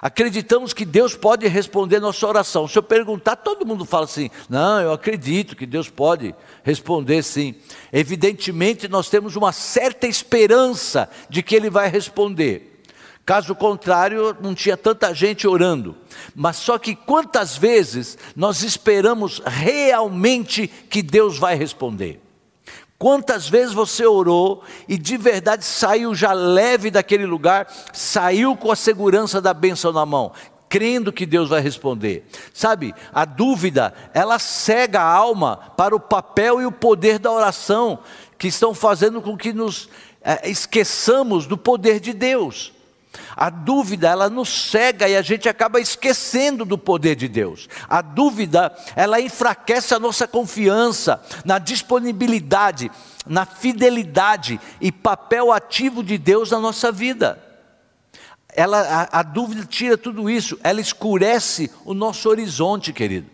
Acreditamos 0.00 0.72
que 0.72 0.84
Deus 0.84 1.14
pode 1.14 1.46
responder 1.46 2.00
nossa 2.00 2.26
oração. 2.26 2.66
Se 2.66 2.78
eu 2.78 2.82
perguntar, 2.82 3.36
todo 3.36 3.66
mundo 3.66 3.84
fala 3.84 4.04
assim: 4.04 4.30
não, 4.48 4.80
eu 4.80 4.92
acredito 4.92 5.56
que 5.56 5.66
Deus 5.66 5.88
pode 5.88 6.34
responder 6.62 7.22
sim. 7.22 7.54
Evidentemente, 7.92 8.88
nós 8.88 9.08
temos 9.08 9.36
uma 9.36 9.52
certa 9.52 10.06
esperança 10.06 11.08
de 11.28 11.42
que 11.42 11.54
Ele 11.54 11.68
vai 11.68 11.88
responder. 11.88 12.72
Caso 13.24 13.54
contrário, 13.54 14.36
não 14.40 14.54
tinha 14.54 14.76
tanta 14.76 15.14
gente 15.14 15.46
orando. 15.46 15.96
Mas 16.34 16.56
só 16.56 16.78
que 16.78 16.94
quantas 16.94 17.56
vezes 17.56 18.18
nós 18.34 18.62
esperamos 18.62 19.40
realmente 19.44 20.66
que 20.66 21.02
Deus 21.02 21.38
vai 21.38 21.54
responder? 21.54 22.21
Quantas 23.02 23.48
vezes 23.48 23.74
você 23.74 24.06
orou 24.06 24.62
e 24.86 24.96
de 24.96 25.16
verdade 25.16 25.64
saiu 25.64 26.14
já 26.14 26.32
leve 26.32 26.88
daquele 26.88 27.26
lugar, 27.26 27.66
saiu 27.92 28.56
com 28.56 28.70
a 28.70 28.76
segurança 28.76 29.40
da 29.40 29.52
bênção 29.52 29.92
na 29.92 30.06
mão, 30.06 30.30
crendo 30.68 31.12
que 31.12 31.26
Deus 31.26 31.48
vai 31.48 31.60
responder. 31.60 32.24
Sabe, 32.54 32.94
a 33.12 33.24
dúvida, 33.24 33.92
ela 34.14 34.38
cega 34.38 35.00
a 35.00 35.12
alma 35.12 35.56
para 35.76 35.96
o 35.96 35.98
papel 35.98 36.62
e 36.62 36.64
o 36.64 36.70
poder 36.70 37.18
da 37.18 37.32
oração, 37.32 37.98
que 38.38 38.46
estão 38.46 38.72
fazendo 38.72 39.20
com 39.20 39.36
que 39.36 39.52
nos 39.52 39.88
é, 40.22 40.48
esqueçamos 40.48 41.44
do 41.44 41.58
poder 41.58 41.98
de 41.98 42.12
Deus. 42.12 42.72
A 43.36 43.48
dúvida, 43.50 44.08
ela 44.08 44.28
nos 44.28 44.48
cega 44.70 45.08
e 45.08 45.16
a 45.16 45.22
gente 45.22 45.48
acaba 45.48 45.80
esquecendo 45.80 46.64
do 46.64 46.76
poder 46.76 47.16
de 47.16 47.28
Deus. 47.28 47.68
A 47.88 48.02
dúvida, 48.02 48.74
ela 48.94 49.20
enfraquece 49.20 49.94
a 49.94 49.98
nossa 49.98 50.28
confiança 50.28 51.22
na 51.44 51.58
disponibilidade, 51.58 52.90
na 53.26 53.46
fidelidade 53.46 54.60
e 54.80 54.92
papel 54.92 55.52
ativo 55.52 56.02
de 56.02 56.18
Deus 56.18 56.50
na 56.50 56.58
nossa 56.58 56.92
vida. 56.92 57.42
Ela, 58.54 59.08
a, 59.12 59.20
a 59.20 59.22
dúvida 59.22 59.64
tira 59.64 59.96
tudo 59.96 60.28
isso, 60.28 60.58
ela 60.62 60.80
escurece 60.80 61.70
o 61.84 61.94
nosso 61.94 62.28
horizonte, 62.28 62.92
querido. 62.92 63.30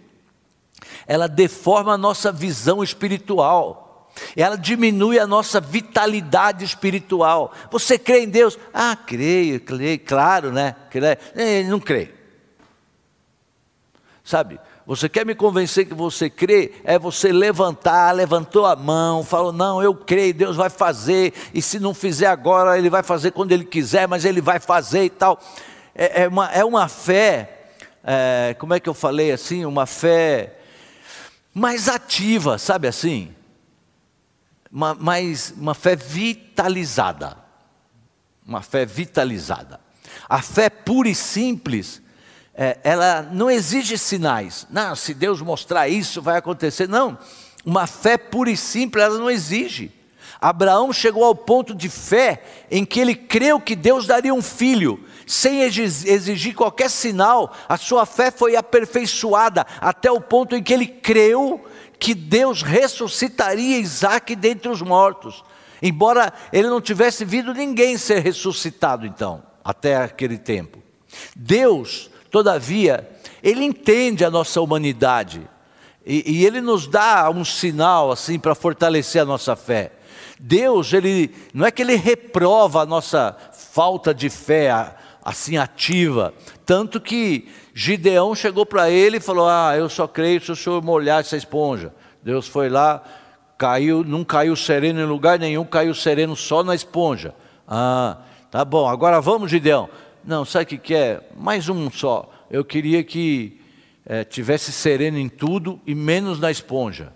Ela 1.07 1.27
deforma 1.27 1.95
a 1.95 1.99
nossa 1.99 2.31
visão 2.31 2.85
espiritual 2.85 3.88
ela 4.37 4.57
diminui 4.57 5.19
a 5.19 5.27
nossa 5.27 5.61
vitalidade 5.61 6.65
espiritual. 6.65 7.53
Você 7.71 7.99
crê 7.99 8.25
em 8.25 8.29
Deus? 8.29 8.59
Ah, 8.73 8.97
creio, 8.97 9.61
creio, 9.61 9.99
claro, 10.01 10.53
né? 10.53 10.75
Creio. 10.91 11.17
É, 11.35 11.63
não 11.65 11.81
crê. 11.81 12.13
Sabe, 14.25 14.61
você 14.89 15.07
quer 15.07 15.27
me 15.27 15.35
convencer 15.35 15.85
que 15.85 15.93
você 15.93 16.31
crê? 16.31 16.73
É 16.83 16.99
você 16.99 17.31
levantar, 17.31 18.11
levantou 18.15 18.65
a 18.65 18.75
mão, 18.75 19.23
falou: 19.23 19.53
Não, 19.53 19.83
eu 19.83 19.95
creio, 19.95 20.33
Deus 20.33 20.57
vai 20.57 20.71
fazer, 20.71 21.35
e 21.53 21.61
se 21.61 21.79
não 21.79 21.93
fizer 21.93 22.27
agora, 22.27 22.79
Ele 22.79 22.89
vai 22.89 23.03
fazer 23.03 23.33
quando 23.33 23.53
Ele 23.53 23.65
quiser, 23.65 24.09
mas 24.09 24.25
Ele 24.25 24.41
vai 24.41 24.59
fazer 24.59 25.05
e 25.05 25.11
tal. 25.11 25.39
É, 25.95 26.23
é 26.23 26.29
uma, 26.29 26.51
é 26.51 26.65
uma 26.65 26.89
fé, 26.89 27.67
é, 28.03 28.57
como 28.59 28.73
é 28.73 28.81
que 28.81 28.89
eu 28.89 28.95
falei 28.95 29.31
assim? 29.31 29.67
Uma 29.67 29.85
fé 29.85 30.55
mais 31.53 31.87
ativa, 31.87 32.57
sabe 32.57 32.89
assim? 32.89 33.35
Uma, 34.71 34.95
mais, 34.95 35.53
uma 35.57 35.75
fé 35.75 35.97
vitalizada. 35.97 37.37
Uma 38.47 38.63
fé 38.63 38.87
vitalizada. 38.87 39.81
A 40.29 40.41
fé 40.41 40.71
pura 40.71 41.09
e 41.09 41.15
simples, 41.15 42.03
é, 42.55 42.79
ela 42.83 43.23
não 43.23 43.51
exige 43.51 43.97
sinais. 43.99 44.67
Não, 44.71 44.97
se 44.97 45.15
Deus 45.15 45.41
mostrar 45.41 45.89
isso, 45.89 46.23
vai 46.23 46.37
acontecer. 46.37 46.89
Não, 46.89 47.19
uma 47.65 47.87
fé 47.87 48.17
pura 48.17 48.51
e 48.51 48.57
simples, 48.57 49.05
ela 49.05 49.19
não 49.19 49.31
exige. 49.31 49.93
Abraão 50.41 50.93
chegou 50.93 51.25
ao 51.25 51.35
ponto 51.35 51.75
de 51.75 51.89
fé 51.89 52.43
em 52.71 52.85
que 52.85 53.01
ele 53.01 53.15
creu 53.15 53.61
que 53.61 53.75
Deus 53.75 54.07
daria 54.07 54.33
um 54.33 54.43
filho, 54.43 55.05
sem 55.27 55.61
exigir 55.61 56.55
qualquer 56.55 56.89
sinal, 56.89 57.55
a 57.69 57.77
sua 57.77 58.07
fé 58.07 58.31
foi 58.31 58.57
aperfeiçoada 58.57 59.67
até 59.81 60.11
o 60.11 60.21
ponto 60.21 60.55
em 60.55 60.63
que 60.63 60.73
ele 60.73 60.87
creu 60.87 61.65
que 61.99 62.15
Deus 62.15 62.63
ressuscitaria 62.63 63.79
Isaac 63.79 64.35
dentre 64.37 64.69
os 64.69 64.83
mortos, 64.83 65.45
embora 65.83 66.33
ele 66.53 66.69
não 66.69 66.81
tivesse 66.81 67.25
visto 67.25 67.53
ninguém 67.53 67.99
ser 67.99 68.21
ressuscitado 68.21 69.07
então, 69.07 69.43
até 69.65 69.97
aquele 69.97 70.39
tempo. 70.39 70.79
Deus, 71.35 72.11
todavia, 72.31 73.09
ele 73.43 73.65
entende 73.65 74.25
a 74.25 74.31
nossa 74.31 74.61
humanidade 74.61 75.49
e, 76.05 76.39
e 76.39 76.47
ele 76.47 76.61
nos 76.61 76.87
dá 76.87 77.31
um 77.31 77.45
sinal 77.45 78.11
assim 78.11 78.39
para 78.39 78.55
fortalecer 78.55 79.23
a 79.23 79.27
nossa 79.27 79.55
fé. 79.55 79.93
Deus, 80.41 80.93
ele 80.93 81.35
não 81.53 81.67
é 81.67 81.71
que 81.71 81.83
ele 81.83 81.97
reprova 81.97 82.83
a 82.83 82.87
nossa 82.87 83.37
falta 83.53 84.15
de 84.15 84.31
fé 84.31 84.95
assim 85.25 85.59
ativa, 85.59 86.33
tanto 86.69 87.01
que 87.01 87.49
Gideão 87.73 88.35
chegou 88.35 88.67
para 88.67 88.91
ele 88.91 89.17
e 89.17 89.21
falou: 89.21 89.49
Ah, 89.49 89.73
eu 89.75 89.89
só 89.89 90.07
creio 90.07 90.39
se 90.39 90.53
o 90.53 90.57
senhor 90.57 90.85
molhar 90.85 91.21
essa 91.21 91.35
esponja. 91.35 91.95
Deus 92.23 92.47
foi 92.47 92.69
lá, 92.69 93.03
caiu, 93.57 94.05
não 94.05 94.23
caiu 94.23 94.55
sereno 94.55 95.01
em 95.01 95.07
lugar 95.07 95.39
nenhum, 95.39 95.65
caiu 95.65 95.95
sereno 95.95 96.37
só 96.37 96.63
na 96.63 96.75
esponja. 96.75 97.35
Ah, 97.67 98.19
tá 98.51 98.67
bom, 98.67 98.87
agora 98.87 99.19
vamos, 99.19 99.51
Gideão. 99.51 99.89
Não, 100.23 100.45
sabe 100.45 100.65
o 100.65 100.67
que, 100.67 100.77
que 100.77 100.95
é? 100.95 101.27
Mais 101.35 101.71
um 101.71 101.91
só. 101.91 102.31
Eu 102.51 102.63
queria 102.63 103.03
que 103.03 103.59
é, 104.05 104.23
tivesse 104.23 104.71
sereno 104.71 105.17
em 105.17 105.31
tudo 105.31 105.81
e 105.87 105.95
menos 105.95 106.39
na 106.39 106.51
esponja. 106.51 107.15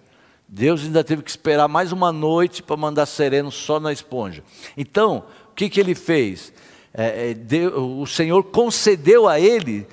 Deus 0.48 0.82
ainda 0.82 1.04
teve 1.04 1.20
que 1.20 1.28
esperar 1.28 1.68
mais 1.68 1.92
uma 1.92 2.10
noite 2.10 2.62
para 2.62 2.74
mandar 2.74 3.04
sereno 3.04 3.52
só 3.52 3.78
na 3.78 3.92
esponja. 3.92 4.42
Então, 4.78 5.24
o 5.50 5.54
que, 5.54 5.68
que 5.68 5.78
ele 5.78 5.94
fez? 5.94 6.54
É, 6.94 7.34
é, 7.50 7.66
o 7.68 8.06
Senhor 8.06 8.42
concedeu 8.44 9.26
a 9.28 9.40
ele 9.40 9.86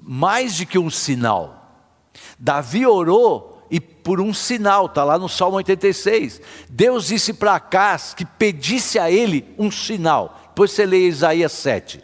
mais 0.00 0.58
do 0.58 0.66
que 0.66 0.78
um 0.78 0.90
sinal. 0.90 1.60
Davi 2.38 2.86
orou 2.86 3.66
e 3.70 3.80
por 3.80 4.20
um 4.20 4.34
sinal, 4.34 4.86
está 4.86 5.02
lá 5.02 5.18
no 5.18 5.28
Salmo 5.28 5.56
86. 5.56 6.40
Deus 6.68 7.06
disse 7.06 7.32
para 7.32 7.54
Acás 7.54 8.14
que 8.14 8.24
pedisse 8.24 8.98
a 8.98 9.10
ele 9.10 9.54
um 9.58 9.70
sinal. 9.70 10.40
Depois 10.48 10.70
você 10.70 10.84
lê 10.84 11.06
Isaías 11.06 11.52
7. 11.52 12.02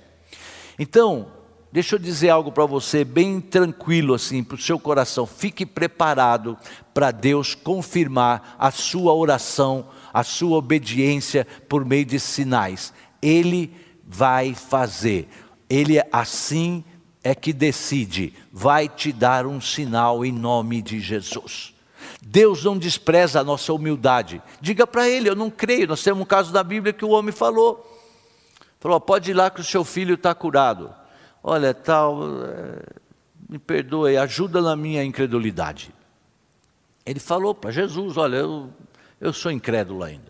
Então, 0.79 1.29
Deixa 1.73 1.95
eu 1.95 2.01
dizer 2.01 2.31
algo 2.31 2.51
para 2.51 2.66
você, 2.66 3.05
bem 3.05 3.40
tranquilo 3.40 4.12
assim, 4.12 4.43
para 4.43 4.57
o 4.57 4.61
seu 4.61 4.77
coração. 4.77 5.25
Fique 5.25 5.64
preparado 5.64 6.59
para 6.93 7.12
Deus 7.12 7.55
confirmar 7.55 8.57
a 8.59 8.73
sua 8.73 9.14
oração, 9.14 9.87
a 10.12 10.25
sua 10.25 10.57
obediência 10.59 11.47
por 11.69 11.85
meio 11.85 12.05
de 12.05 12.19
sinais. 12.19 12.93
Ele 13.23 13.73
vai 14.11 14.55
fazer. 14.55 15.29
Ele 15.68 16.03
assim 16.11 16.83
é 17.23 17.35
que 17.35 17.53
decide, 17.53 18.35
vai 18.53 18.88
te 18.88 19.12
dar 19.12 19.46
um 19.46 19.61
sinal 19.61 20.25
em 20.25 20.33
nome 20.33 20.83
de 20.83 20.99
Jesus. 20.99 21.73
Deus 22.20 22.64
não 22.64 22.77
despreza 22.77 23.40
a 23.40 23.44
nossa 23.44 23.73
humildade. 23.73 24.42
Diga 24.61 24.87
para 24.87 25.09
ele, 25.09 25.29
eu 25.29 25.37
não 25.37 25.49
creio. 25.49 25.87
Nós 25.87 26.03
temos 26.03 26.23
um 26.23 26.27
caso 26.27 26.53
da 26.53 26.64
Bíblia 26.64 26.92
que 26.92 27.05
o 27.05 27.11
homem 27.11 27.33
falou. 27.33 27.87
Falou, 28.81 29.01
pode 29.01 29.31
ir 29.31 29.35
lá 29.35 29.51
que 29.51 29.61
o 29.61 29.64
seu 29.64 29.85
filho 29.85 30.14
está 30.14 30.35
curado. 30.35 30.92
Olha, 31.42 31.73
tal, 31.73 32.20
é, 32.42 32.83
me 33.49 33.59
perdoe, 33.59 34.16
ajuda 34.16 34.61
na 34.61 34.75
minha 34.75 35.05
incredulidade. 35.05 35.94
Ele 37.05 37.20
falou 37.20 37.55
para 37.55 37.70
Jesus, 37.70 38.16
olha, 38.16 38.37
eu, 38.37 38.70
eu 39.20 39.33
sou 39.33 39.53
incrédulo 39.53 40.03
ainda. 40.03 40.30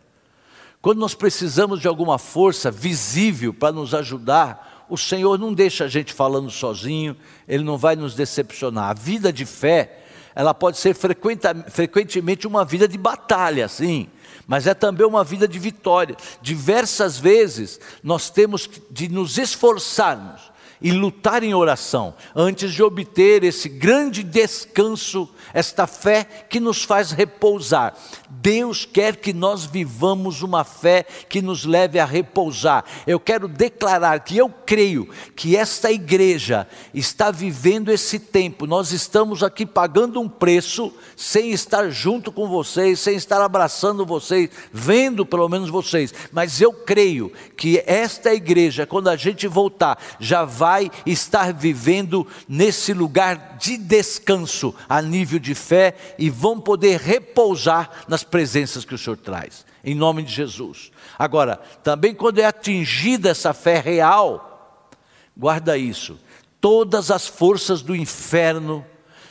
Quando 0.83 0.99
nós 0.99 1.15
precisamos 1.15 1.81
de 1.81 1.87
alguma 1.87 2.19
força 2.19 2.71
visível 2.71 3.53
para 3.53 3.73
nos 3.73 3.95
ajudar, 3.95 4.87
o 4.89 4.97
Senhor 4.97 5.39
não 5.39 5.53
deixa 5.53 5.85
a 5.85 5.89
gente 5.89 6.13
falando 6.13 6.51
sozinho, 6.51 7.17
Ele 7.47 7.63
não 7.63 7.77
vai 7.77 7.95
nos 7.97 8.15
decepcionar. 8.15 8.91
A 8.91 8.95
vida 8.95 9.33
de 9.33 9.45
fé, 9.45 10.03
ela 10.35 10.55
pode 10.55 10.79
ser 10.79 10.95
frequentemente 10.95 12.47
uma 12.47 12.65
vida 12.65 12.89
de 12.89 12.97
batalha, 12.97 13.69
sim, 13.69 14.09
mas 14.47 14.67
é 14.67 14.73
também 14.73 15.07
uma 15.07 15.23
vida 15.23 15.47
de 15.47 15.59
vitória. 15.59 16.17
Diversas 16.41 17.19
vezes 17.19 17.79
nós 18.03 18.31
temos 18.31 18.69
de 18.91 19.09
nos 19.09 19.37
esforçarmos 19.37 20.50
e 20.81 20.91
lutar 20.93 21.43
em 21.43 21.55
oração, 21.55 22.15
antes 22.35 22.73
de 22.73 22.83
obter 22.83 23.45
esse 23.45 23.69
grande 23.69 24.23
descanso, 24.23 25.29
esta 25.53 25.87
fé 25.87 26.25
que 26.49 26.59
nos 26.59 26.83
faz 26.83 27.11
repousar. 27.11 27.95
Deus 28.31 28.87
quer 28.87 29.17
que 29.17 29.33
nós 29.33 29.67
vivamos 29.67 30.43
uma 30.43 30.65
fé 30.65 31.05
que 31.29 31.43
nos 31.43 31.65
leve 31.65 31.99
a 31.99 32.05
repousar. 32.07 32.85
Eu 33.07 33.21
quero 33.21 33.47
declarar 33.47 34.21
que 34.21 34.39
eu 34.39 34.49
creio 34.49 35.09
que 35.37 35.57
esta 35.57 35.93
igreja 35.93 36.67
está 36.95 37.31
vivendo 37.31 37.91
esse 37.91 38.19
tempo. 38.19 38.67
Nós 38.67 38.93
estamos 38.93 39.43
aqui 39.43 39.67
pagando 39.67 40.21
um 40.21 40.29
preço 40.29 40.93
sem 41.17 41.51
estar 41.51 41.91
junto 41.91 42.33
com 42.33 42.49
vocês, 42.49 43.01
sem 43.01 43.17
estar 43.17 43.43
abraçando 43.43 44.07
vocês, 44.07 44.49
vendo 44.73 45.27
pelo 45.27 45.49
menos 45.49 45.69
vocês. 45.69 46.15
Mas 46.33 46.61
eu 46.61 46.73
creio 46.73 47.31
que 47.57 47.83
esta 47.85 48.33
igreja, 48.33 48.87
quando 48.87 49.09
a 49.09 49.17
gente 49.17 49.47
voltar, 49.47 49.99
já 50.19 50.45
vai 50.45 50.70
estar 51.07 51.53
vivendo 51.53 52.27
nesse 52.49 52.93
lugar 52.93 53.57
de 53.59 53.77
descanso 53.77 54.75
a 54.89 55.01
nível 55.03 55.39
de 55.39 55.55
fé 55.55 55.95
e 56.19 56.31
vão 56.31 56.61
poder 56.61 57.01
repousar 57.01 58.05
nas 58.07 58.23
presenças 58.23 58.85
que 58.85 58.95
o 58.95 58.99
Senhor 58.99 59.17
traz, 59.17 59.65
em 59.83 59.95
nome 59.95 60.23
de 60.23 60.33
Jesus. 60.33 60.91
Agora, 61.19 61.57
também 61.83 62.15
quando 62.15 62.39
é 62.39 62.45
atingida 62.45 63.31
essa 63.31 63.53
fé 63.53 63.81
real, 63.81 64.89
guarda 65.37 65.77
isso, 65.77 66.19
todas 66.61 67.11
as 67.11 67.27
forças 67.27 67.83
do 67.83 67.97
inferno, 67.97 68.85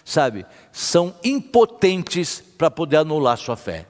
sabe, 0.03 0.45
são 0.71 1.15
impotentes 1.23 2.43
para 2.57 2.71
poder 2.71 2.97
anular 2.97 3.37
sua 3.37 3.55
fé. 3.55 3.85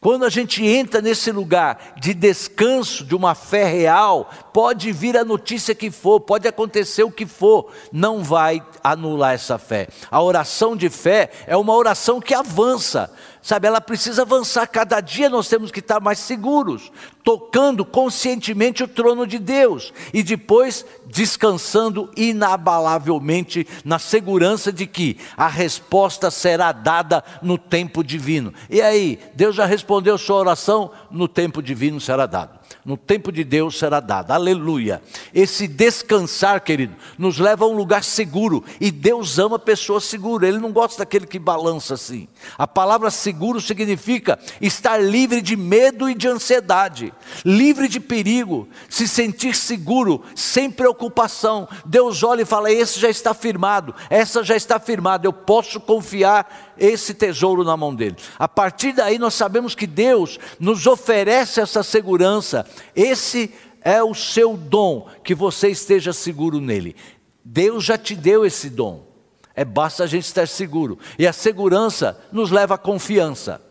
Quando 0.00 0.24
a 0.24 0.30
gente 0.30 0.64
entra 0.64 1.02
nesse 1.02 1.30
lugar 1.30 1.94
de 2.00 2.14
descanso, 2.14 3.04
de 3.04 3.14
uma 3.14 3.34
fé 3.34 3.64
real, 3.64 4.30
pode 4.52 4.90
vir 4.92 5.16
a 5.16 5.24
notícia 5.24 5.74
que 5.74 5.90
for, 5.90 6.20
pode 6.20 6.48
acontecer 6.48 7.02
o 7.02 7.10
que 7.10 7.26
for, 7.26 7.70
não 7.92 8.22
vai 8.22 8.62
anular 8.82 9.34
essa 9.34 9.58
fé. 9.58 9.88
A 10.10 10.22
oração 10.22 10.76
de 10.76 10.88
fé 10.88 11.30
é 11.46 11.56
uma 11.56 11.74
oração 11.74 12.20
que 12.20 12.32
avança, 12.32 13.12
sabe? 13.46 13.68
Ela 13.68 13.80
precisa 13.80 14.22
avançar. 14.22 14.66
Cada 14.66 15.00
dia 15.00 15.30
nós 15.30 15.48
temos 15.48 15.70
que 15.70 15.78
estar 15.78 16.00
mais 16.00 16.18
seguros, 16.18 16.90
tocando 17.22 17.84
conscientemente 17.84 18.82
o 18.82 18.88
trono 18.88 19.24
de 19.24 19.38
Deus 19.38 19.92
e 20.12 20.20
depois 20.20 20.84
descansando 21.06 22.10
inabalavelmente 22.16 23.64
na 23.84 24.00
segurança 24.00 24.72
de 24.72 24.84
que 24.84 25.16
a 25.36 25.46
resposta 25.46 26.28
será 26.28 26.72
dada 26.72 27.22
no 27.40 27.56
tempo 27.56 28.02
divino. 28.02 28.52
E 28.68 28.82
aí, 28.82 29.20
Deus 29.32 29.54
já 29.54 29.64
respondeu 29.64 30.18
sua 30.18 30.38
oração, 30.38 30.90
no 31.08 31.28
tempo 31.28 31.62
divino 31.62 32.00
será 32.00 32.26
dado 32.26 32.65
no 32.86 32.96
tempo 32.96 33.32
de 33.32 33.42
Deus 33.42 33.76
será 33.76 33.98
dado. 33.98 34.30
Aleluia. 34.30 35.02
Esse 35.34 35.66
descansar, 35.66 36.60
querido, 36.60 36.94
nos 37.18 37.36
leva 37.36 37.64
a 37.64 37.68
um 37.68 37.74
lugar 37.74 38.04
seguro. 38.04 38.62
E 38.80 38.92
Deus 38.92 39.40
ama 39.40 39.58
pessoas 39.58 40.04
seguras. 40.04 40.48
Ele 40.48 40.58
não 40.58 40.70
gosta 40.70 41.00
daquele 41.00 41.26
que 41.26 41.36
balança 41.36 41.94
assim. 41.94 42.28
A 42.56 42.64
palavra 42.64 43.10
seguro 43.10 43.60
significa 43.60 44.38
estar 44.60 44.98
livre 44.98 45.42
de 45.42 45.56
medo 45.56 46.08
e 46.08 46.14
de 46.14 46.28
ansiedade, 46.28 47.12
livre 47.44 47.88
de 47.88 47.98
perigo, 47.98 48.68
se 48.88 49.08
sentir 49.08 49.56
seguro, 49.56 50.22
sem 50.36 50.70
preocupação. 50.70 51.68
Deus 51.84 52.22
olha 52.22 52.42
e 52.42 52.46
fala: 52.46 52.70
esse 52.70 53.00
já 53.00 53.10
está 53.10 53.34
firmado, 53.34 53.92
essa 54.08 54.44
já 54.44 54.54
está 54.54 54.78
firmada. 54.78 55.26
Eu 55.26 55.32
posso 55.32 55.80
confiar 55.80 56.65
esse 56.78 57.14
tesouro 57.14 57.64
na 57.64 57.76
mão 57.76 57.94
dele. 57.94 58.16
A 58.38 58.48
partir 58.48 58.92
daí 58.92 59.18
nós 59.18 59.34
sabemos 59.34 59.74
que 59.74 59.86
Deus 59.86 60.38
nos 60.58 60.86
oferece 60.86 61.60
essa 61.60 61.82
segurança. 61.82 62.66
Esse 62.94 63.52
é 63.82 64.02
o 64.02 64.14
seu 64.14 64.56
dom, 64.56 65.08
que 65.22 65.34
você 65.34 65.68
esteja 65.68 66.12
seguro 66.12 66.60
nele. 66.60 66.96
Deus 67.44 67.84
já 67.84 67.96
te 67.96 68.16
deu 68.16 68.44
esse 68.44 68.68
dom. 68.68 69.06
É 69.54 69.64
basta 69.64 70.04
a 70.04 70.06
gente 70.06 70.24
estar 70.24 70.48
seguro. 70.48 70.98
E 71.18 71.26
a 71.26 71.32
segurança 71.32 72.20
nos 72.32 72.50
leva 72.50 72.74
à 72.74 72.78
confiança. 72.78 73.62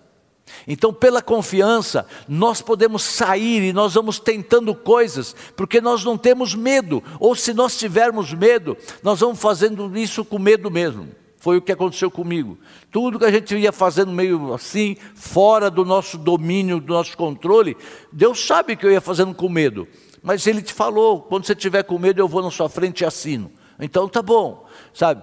Então, 0.67 0.93
pela 0.93 1.21
confiança, 1.21 2.07
nós 2.27 2.61
podemos 2.61 3.03
sair 3.03 3.63
e 3.63 3.73
nós 3.73 3.93
vamos 3.95 4.19
tentando 4.19 4.73
coisas, 4.73 5.35
porque 5.55 5.81
nós 5.81 6.03
não 6.03 6.17
temos 6.17 6.55
medo, 6.55 7.03
ou 7.19 7.35
se 7.35 7.53
nós 7.53 7.77
tivermos 7.77 8.33
medo, 8.33 8.77
nós 9.03 9.19
vamos 9.19 9.39
fazendo 9.39 9.95
isso 9.97 10.23
com 10.23 10.39
medo 10.39 10.71
mesmo. 10.71 11.09
Foi 11.45 11.57
o 11.57 11.61
que 11.61 11.71
aconteceu 11.71 12.09
comigo. 12.09 12.57
Tudo 12.89 13.19
que 13.19 13.25
a 13.25 13.31
gente 13.31 13.55
ia 13.55 13.71
fazendo 13.71 14.11
meio 14.11 14.51
assim, 14.55 14.97
fora 15.13 15.69
do 15.69 15.85
nosso 15.85 16.17
domínio, 16.17 16.79
do 16.79 16.91
nosso 16.91 17.15
controle, 17.15 17.77
Deus 18.11 18.43
sabe 18.43 18.75
que 18.75 18.83
eu 18.83 18.91
ia 18.91 18.99
fazendo 18.99 19.31
com 19.31 19.47
medo. 19.47 19.87
Mas 20.23 20.47
Ele 20.47 20.59
te 20.59 20.73
falou: 20.73 21.21
quando 21.21 21.45
você 21.45 21.53
tiver 21.53 21.83
com 21.83 21.99
medo, 21.99 22.19
eu 22.19 22.27
vou 22.27 22.41
na 22.41 22.49
sua 22.49 22.67
frente 22.67 23.01
e 23.01 23.05
assino. 23.05 23.51
Então 23.79 24.09
tá 24.09 24.23
bom, 24.23 24.65
sabe? 24.91 25.21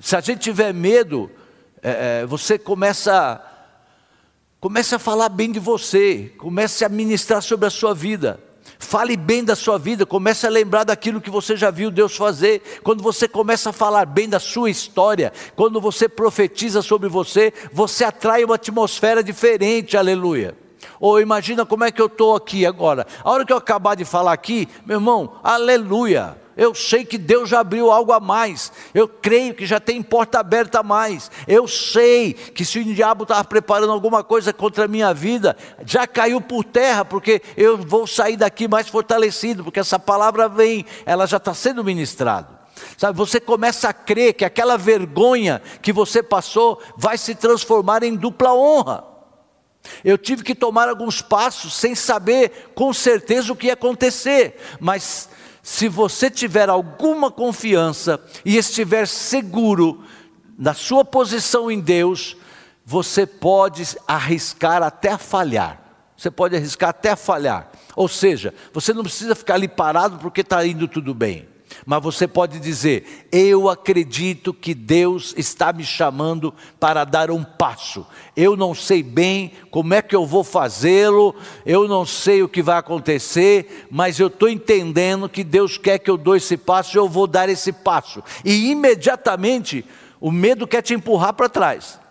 Se 0.00 0.14
a 0.14 0.20
gente 0.20 0.42
tiver 0.42 0.72
medo, 0.72 1.28
é, 1.82 2.20
é 2.20 2.26
você 2.26 2.56
começa, 2.56 3.44
começa 4.60 4.94
a 4.94 5.00
falar 5.00 5.28
bem 5.28 5.50
de 5.50 5.58
você, 5.58 6.32
comece 6.38 6.84
a 6.84 6.88
ministrar 6.88 7.42
sobre 7.42 7.66
a 7.66 7.70
sua 7.70 7.92
vida. 7.92 8.38
Fale 8.84 9.16
bem 9.16 9.42
da 9.42 9.56
sua 9.56 9.78
vida, 9.78 10.04
comece 10.04 10.46
a 10.46 10.50
lembrar 10.50 10.84
daquilo 10.84 11.20
que 11.20 11.30
você 11.30 11.56
já 11.56 11.70
viu 11.70 11.90
Deus 11.90 12.14
fazer. 12.14 12.60
Quando 12.84 13.02
você 13.02 13.26
começa 13.26 13.70
a 13.70 13.72
falar 13.72 14.04
bem 14.04 14.28
da 14.28 14.38
sua 14.38 14.68
história, 14.68 15.32
quando 15.56 15.80
você 15.80 16.06
profetiza 16.06 16.82
sobre 16.82 17.08
você, 17.08 17.50
você 17.72 18.04
atrai 18.04 18.44
uma 18.44 18.56
atmosfera 18.56 19.24
diferente, 19.24 19.96
aleluia. 19.96 20.54
Ou 21.00 21.18
imagina 21.18 21.64
como 21.64 21.82
é 21.82 21.90
que 21.90 22.00
eu 22.00 22.06
estou 22.06 22.36
aqui 22.36 22.66
agora. 22.66 23.06
A 23.24 23.30
hora 23.30 23.44
que 23.44 23.52
eu 23.54 23.56
acabar 23.56 23.94
de 23.94 24.04
falar 24.04 24.34
aqui, 24.34 24.68
meu 24.84 24.98
irmão, 24.98 25.40
aleluia. 25.42 26.43
Eu 26.56 26.74
sei 26.74 27.04
que 27.04 27.18
Deus 27.18 27.48
já 27.48 27.60
abriu 27.60 27.90
algo 27.90 28.12
a 28.12 28.20
mais. 28.20 28.72
Eu 28.94 29.08
creio 29.08 29.54
que 29.54 29.66
já 29.66 29.80
tem 29.80 30.02
porta 30.02 30.38
aberta 30.38 30.80
a 30.80 30.82
mais. 30.82 31.30
Eu 31.48 31.66
sei 31.66 32.32
que 32.32 32.64
se 32.64 32.78
o 32.78 32.84
diabo 32.84 33.24
estava 33.24 33.44
preparando 33.44 33.92
alguma 33.92 34.22
coisa 34.22 34.52
contra 34.52 34.84
a 34.84 34.88
minha 34.88 35.12
vida, 35.12 35.56
já 35.84 36.06
caiu 36.06 36.40
por 36.40 36.64
terra, 36.64 37.04
porque 37.04 37.42
eu 37.56 37.76
vou 37.76 38.06
sair 38.06 38.36
daqui 38.36 38.68
mais 38.68 38.88
fortalecido, 38.88 39.64
porque 39.64 39.80
essa 39.80 39.98
palavra 39.98 40.48
vem, 40.48 40.84
ela 41.04 41.26
já 41.26 41.38
está 41.38 41.52
sendo 41.52 41.82
ministrada. 41.82 42.64
Sabe, 42.96 43.16
você 43.16 43.40
começa 43.40 43.88
a 43.88 43.92
crer 43.92 44.34
que 44.34 44.44
aquela 44.44 44.76
vergonha 44.76 45.62
que 45.82 45.92
você 45.92 46.22
passou 46.22 46.80
vai 46.96 47.18
se 47.18 47.34
transformar 47.34 48.02
em 48.02 48.14
dupla 48.14 48.54
honra. 48.54 49.04
Eu 50.04 50.16
tive 50.16 50.42
que 50.42 50.54
tomar 50.54 50.88
alguns 50.88 51.20
passos 51.20 51.74
sem 51.74 51.94
saber 51.94 52.72
com 52.74 52.92
certeza 52.92 53.52
o 53.52 53.56
que 53.56 53.66
ia 53.66 53.74
acontecer, 53.74 54.56
mas 54.80 55.28
se 55.64 55.88
você 55.88 56.30
tiver 56.30 56.68
alguma 56.68 57.30
confiança 57.30 58.20
e 58.44 58.58
estiver 58.58 59.08
seguro 59.08 60.04
na 60.58 60.74
sua 60.74 61.06
posição 61.06 61.70
em 61.70 61.80
Deus, 61.80 62.36
você 62.84 63.26
pode 63.26 63.82
arriscar 64.06 64.82
até 64.82 65.16
falhar. 65.16 65.80
Você 66.18 66.30
pode 66.30 66.54
arriscar 66.54 66.90
até 66.90 67.16
falhar. 67.16 67.70
Ou 67.96 68.08
seja, 68.08 68.52
você 68.74 68.92
não 68.92 69.02
precisa 69.02 69.34
ficar 69.34 69.54
ali 69.54 69.66
parado 69.66 70.18
porque 70.18 70.42
está 70.42 70.66
indo 70.66 70.86
tudo 70.86 71.14
bem. 71.14 71.48
Mas 71.84 72.02
você 72.02 72.26
pode 72.26 72.60
dizer: 72.60 73.26
Eu 73.32 73.68
acredito 73.68 74.52
que 74.52 74.74
Deus 74.74 75.34
está 75.36 75.72
me 75.72 75.84
chamando 75.84 76.54
para 76.78 77.04
dar 77.04 77.30
um 77.30 77.42
passo. 77.42 78.06
Eu 78.36 78.56
não 78.56 78.74
sei 78.74 79.02
bem 79.02 79.52
como 79.70 79.94
é 79.94 80.02
que 80.02 80.14
eu 80.14 80.26
vou 80.26 80.44
fazê-lo, 80.44 81.34
eu 81.64 81.88
não 81.88 82.06
sei 82.06 82.42
o 82.42 82.48
que 82.48 82.62
vai 82.62 82.78
acontecer, 82.78 83.86
mas 83.90 84.18
eu 84.18 84.28
estou 84.28 84.48
entendendo 84.48 85.28
que 85.28 85.44
Deus 85.44 85.76
quer 85.78 85.98
que 85.98 86.10
eu 86.10 86.16
dou 86.16 86.36
esse 86.36 86.56
passo 86.56 86.96
e 86.96 86.98
eu 86.98 87.08
vou 87.08 87.26
dar 87.26 87.48
esse 87.48 87.72
passo. 87.72 88.22
E 88.44 88.70
imediatamente 88.70 89.84
o 90.20 90.30
medo 90.30 90.66
quer 90.66 90.82
te 90.82 90.94
empurrar 90.94 91.34
para 91.34 91.48
trás 91.48 92.03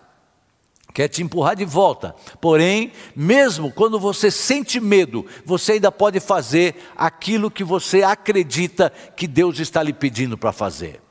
quer 0.94 1.08
te 1.08 1.24
empurrar 1.24 1.56
de 1.56 1.66
volta. 1.66 2.16
Porém, 2.40 2.92
mesmo 3.16 3.72
quando 3.72 4.00
você 4.00 4.30
sente 4.30 4.80
medo, 4.80 5.26
você 5.44 5.74
ainda 5.74 5.92
pode 5.92 6.20
fazer 6.20 6.76
aquilo 6.96 7.50
que 7.50 7.64
você 7.64 8.04
acredita 8.04 8.92
que 9.16 9.28
Deus 9.28 9.60
está 9.60 9.82
lhe 9.82 9.92
pedindo 9.92 10.38
para 10.38 10.52
fazer. 10.52 11.02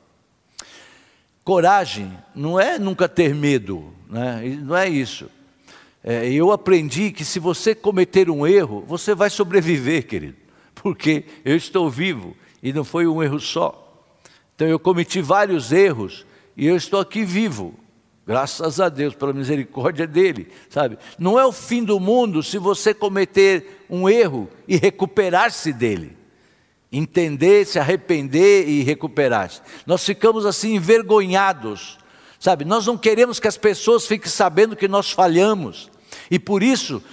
Coragem 1.43 2.17
não 2.33 2.57
é 2.57 2.79
nunca 2.79 3.09
ter 3.09 3.35
medo, 3.35 3.93
né? 4.09 4.41
não 4.61 4.75
é 4.75 4.87
isso. 4.87 5.29
É, 6.01 6.29
eu 6.29 6.51
aprendi 6.51 7.11
que 7.11 7.25
se 7.25 7.39
você 7.39 7.75
cometer 7.75 8.29
um 8.29 8.47
erro, 8.47 8.83
você 8.87 9.13
vai 9.13 9.29
sobreviver, 9.29 10.07
querido, 10.07 10.37
porque 10.75 11.25
eu 11.43 11.55
estou 11.55 11.89
vivo 11.89 12.35
e 12.61 12.71
não 12.71 12.85
foi 12.85 13.05
um 13.07 13.21
erro 13.21 13.39
só. 13.39 13.79
Então 14.55 14.67
eu 14.67 14.79
cometi 14.79 15.21
vários 15.21 15.71
erros 15.71 16.25
e 16.55 16.65
eu 16.65 16.77
estou 16.77 16.99
aqui 16.99 17.25
vivo. 17.25 17.73
Graças 18.25 18.79
a 18.79 18.87
Deus 18.87 19.13
pela 19.13 19.33
misericórdia 19.33 20.07
dele, 20.07 20.47
sabe? 20.69 20.97
Não 21.19 21.37
é 21.37 21.45
o 21.45 21.51
fim 21.51 21.83
do 21.83 21.99
mundo 21.99 22.41
se 22.41 22.57
você 22.57 22.93
cometer 22.93 23.85
um 23.89 24.07
erro 24.07 24.49
e 24.65 24.77
recuperar-se 24.77 25.73
dele. 25.73 26.17
Entender, 26.89 27.65
se 27.65 27.79
arrepender 27.79 28.67
e 28.67 28.81
recuperar-se. 28.81 29.61
Nós 29.85 30.05
ficamos 30.05 30.45
assim 30.45 30.75
envergonhados, 30.75 31.97
sabe? 32.39 32.63
Nós 32.63 32.85
não 32.85 32.97
queremos 32.97 33.39
que 33.39 33.47
as 33.47 33.57
pessoas 33.57 34.07
fiquem 34.07 34.29
sabendo 34.29 34.75
que 34.75 34.87
nós 34.87 35.11
falhamos. 35.11 35.91
E 36.31 36.39
por 36.39 36.63
isso, 36.63 37.03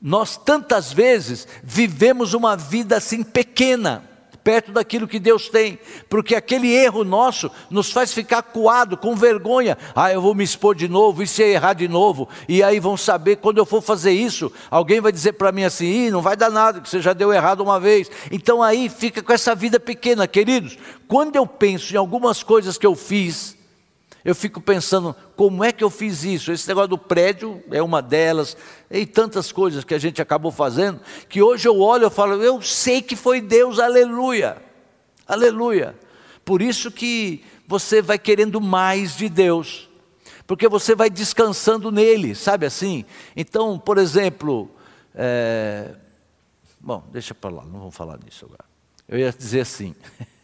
nós 0.00 0.36
tantas 0.36 0.92
vezes 0.92 1.48
vivemos 1.64 2.32
uma 2.32 2.56
vida 2.56 2.96
assim 2.96 3.24
pequena 3.24 4.09
perto 4.42 4.72
daquilo 4.72 5.08
que 5.08 5.18
Deus 5.18 5.48
tem, 5.48 5.78
porque 6.08 6.34
aquele 6.34 6.72
erro 6.72 7.04
nosso 7.04 7.50
nos 7.70 7.92
faz 7.92 8.12
ficar 8.12 8.42
coado, 8.42 8.96
com 8.96 9.14
vergonha. 9.14 9.76
Ah, 9.94 10.12
eu 10.12 10.20
vou 10.20 10.34
me 10.34 10.44
expor 10.44 10.74
de 10.74 10.88
novo, 10.88 11.22
e 11.22 11.26
se 11.26 11.42
errar 11.42 11.74
de 11.74 11.88
novo, 11.88 12.28
e 12.48 12.62
aí 12.62 12.80
vão 12.80 12.96
saber, 12.96 13.36
quando 13.36 13.58
eu 13.58 13.66
for 13.66 13.82
fazer 13.82 14.12
isso, 14.12 14.52
alguém 14.70 15.00
vai 15.00 15.12
dizer 15.12 15.32
para 15.34 15.52
mim 15.52 15.64
assim: 15.64 16.10
não 16.10 16.22
vai 16.22 16.36
dar 16.36 16.50
nada, 16.50 16.80
que 16.80 16.88
você 16.88 17.00
já 17.00 17.12
deu 17.12 17.32
errado 17.32 17.60
uma 17.60 17.78
vez. 17.78 18.10
Então 18.30 18.62
aí 18.62 18.88
fica 18.88 19.22
com 19.22 19.32
essa 19.32 19.54
vida 19.54 19.78
pequena, 19.78 20.26
queridos. 20.26 20.78
Quando 21.06 21.36
eu 21.36 21.46
penso 21.46 21.94
em 21.94 21.96
algumas 21.96 22.42
coisas 22.42 22.78
que 22.78 22.86
eu 22.86 22.94
fiz, 22.94 23.59
eu 24.24 24.34
fico 24.34 24.60
pensando, 24.60 25.14
como 25.34 25.64
é 25.64 25.72
que 25.72 25.82
eu 25.82 25.90
fiz 25.90 26.24
isso? 26.24 26.52
Esse 26.52 26.68
negócio 26.68 26.88
do 26.88 26.98
prédio 26.98 27.62
é 27.70 27.82
uma 27.82 28.02
delas, 28.02 28.56
e 28.90 29.06
tantas 29.06 29.50
coisas 29.50 29.84
que 29.84 29.94
a 29.94 29.98
gente 29.98 30.20
acabou 30.20 30.52
fazendo, 30.52 31.00
que 31.28 31.40
hoje 31.42 31.66
eu 31.66 31.80
olho 31.80 32.06
e 32.06 32.10
falo, 32.10 32.42
eu 32.42 32.60
sei 32.60 33.00
que 33.00 33.16
foi 33.16 33.40
Deus, 33.40 33.78
aleluia, 33.78 34.62
aleluia. 35.26 35.96
Por 36.44 36.60
isso 36.60 36.90
que 36.90 37.42
você 37.66 38.02
vai 38.02 38.18
querendo 38.18 38.60
mais 38.60 39.16
de 39.16 39.28
Deus, 39.28 39.88
porque 40.46 40.68
você 40.68 40.94
vai 40.94 41.08
descansando 41.08 41.90
nele, 41.90 42.34
sabe 42.34 42.66
assim? 42.66 43.04
Então, 43.36 43.78
por 43.78 43.96
exemplo, 43.96 44.70
é... 45.14 45.94
bom, 46.80 47.04
deixa 47.12 47.34
para 47.34 47.50
lá, 47.50 47.64
não 47.64 47.78
vamos 47.78 47.94
falar 47.94 48.18
disso 48.18 48.44
agora. 48.44 48.64
Eu 49.08 49.18
ia 49.18 49.32
dizer 49.32 49.60
assim, 49.60 49.94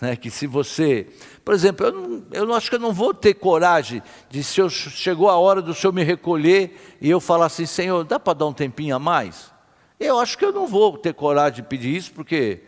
né, 0.00 0.16
que 0.16 0.30
se 0.30 0.46
você 0.46 1.06
por 1.50 1.54
exemplo, 1.54 1.86
eu 1.86 1.92
não, 1.92 2.22
eu 2.30 2.46
não 2.46 2.54
acho 2.54 2.68
que 2.68 2.76
eu 2.76 2.80
não 2.80 2.92
vou 2.92 3.12
ter 3.12 3.34
coragem 3.34 4.00
de 4.28 4.44
se 4.44 4.60
eu, 4.60 4.68
chegou 4.68 5.28
a 5.28 5.36
hora 5.36 5.60
do 5.60 5.74
Senhor 5.74 5.92
me 5.92 6.04
recolher 6.04 6.96
e 7.00 7.10
eu 7.10 7.18
falar 7.18 7.46
assim, 7.46 7.66
Senhor, 7.66 8.04
dá 8.04 8.20
para 8.20 8.34
dar 8.34 8.46
um 8.46 8.52
tempinho 8.52 8.94
a 8.94 8.98
mais? 9.00 9.50
Eu 9.98 10.20
acho 10.20 10.38
que 10.38 10.44
eu 10.44 10.52
não 10.52 10.66
vou 10.66 10.96
ter 10.96 11.14
coragem 11.14 11.56
de 11.56 11.62
pedir 11.68 11.96
isso, 11.96 12.12
porque 12.12 12.60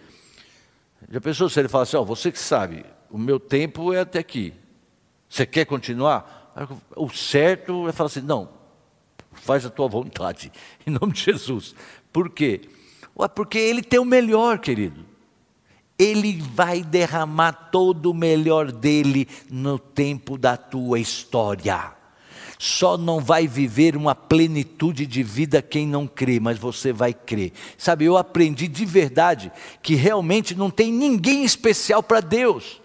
já 1.08 1.20
pensou 1.20 1.48
se 1.48 1.60
ele 1.60 1.68
fala 1.68 1.84
assim, 1.84 1.96
ó, 1.96 2.02
você 2.02 2.32
que 2.32 2.40
sabe, 2.40 2.84
o 3.08 3.16
meu 3.16 3.38
tempo 3.38 3.92
é 3.92 4.00
até 4.00 4.18
aqui. 4.18 4.52
Você 5.28 5.46
quer 5.46 5.64
continuar? 5.64 6.50
O 6.96 7.08
certo 7.08 7.88
é 7.88 7.92
falar 7.92 8.08
assim, 8.08 8.20
não, 8.20 8.48
faz 9.32 9.64
a 9.64 9.70
tua 9.70 9.86
vontade, 9.86 10.50
em 10.84 10.90
nome 10.90 11.12
de 11.12 11.20
Jesus. 11.20 11.74
Por 12.12 12.30
quê? 12.30 12.62
Porque 13.34 13.58
ele 13.58 13.82
tem 13.82 14.00
o 14.00 14.04
melhor, 14.04 14.58
querido. 14.58 15.11
Ele 15.98 16.40
vai 16.54 16.82
derramar 16.82 17.52
todo 17.70 18.10
o 18.10 18.14
melhor 18.14 18.72
dele 18.72 19.28
no 19.50 19.78
tempo 19.78 20.36
da 20.36 20.56
tua 20.56 20.98
história. 20.98 21.92
Só 22.58 22.96
não 22.96 23.18
vai 23.18 23.48
viver 23.48 23.96
uma 23.96 24.14
plenitude 24.14 25.04
de 25.04 25.22
vida 25.22 25.60
quem 25.60 25.84
não 25.86 26.06
crê, 26.06 26.38
mas 26.38 26.58
você 26.58 26.92
vai 26.92 27.12
crer. 27.12 27.52
Sabe, 27.76 28.04
eu 28.04 28.16
aprendi 28.16 28.68
de 28.68 28.84
verdade 28.84 29.50
que 29.82 29.96
realmente 29.96 30.54
não 30.54 30.70
tem 30.70 30.92
ninguém 30.92 31.44
especial 31.44 32.04
para 32.04 32.20
Deus. 32.20 32.80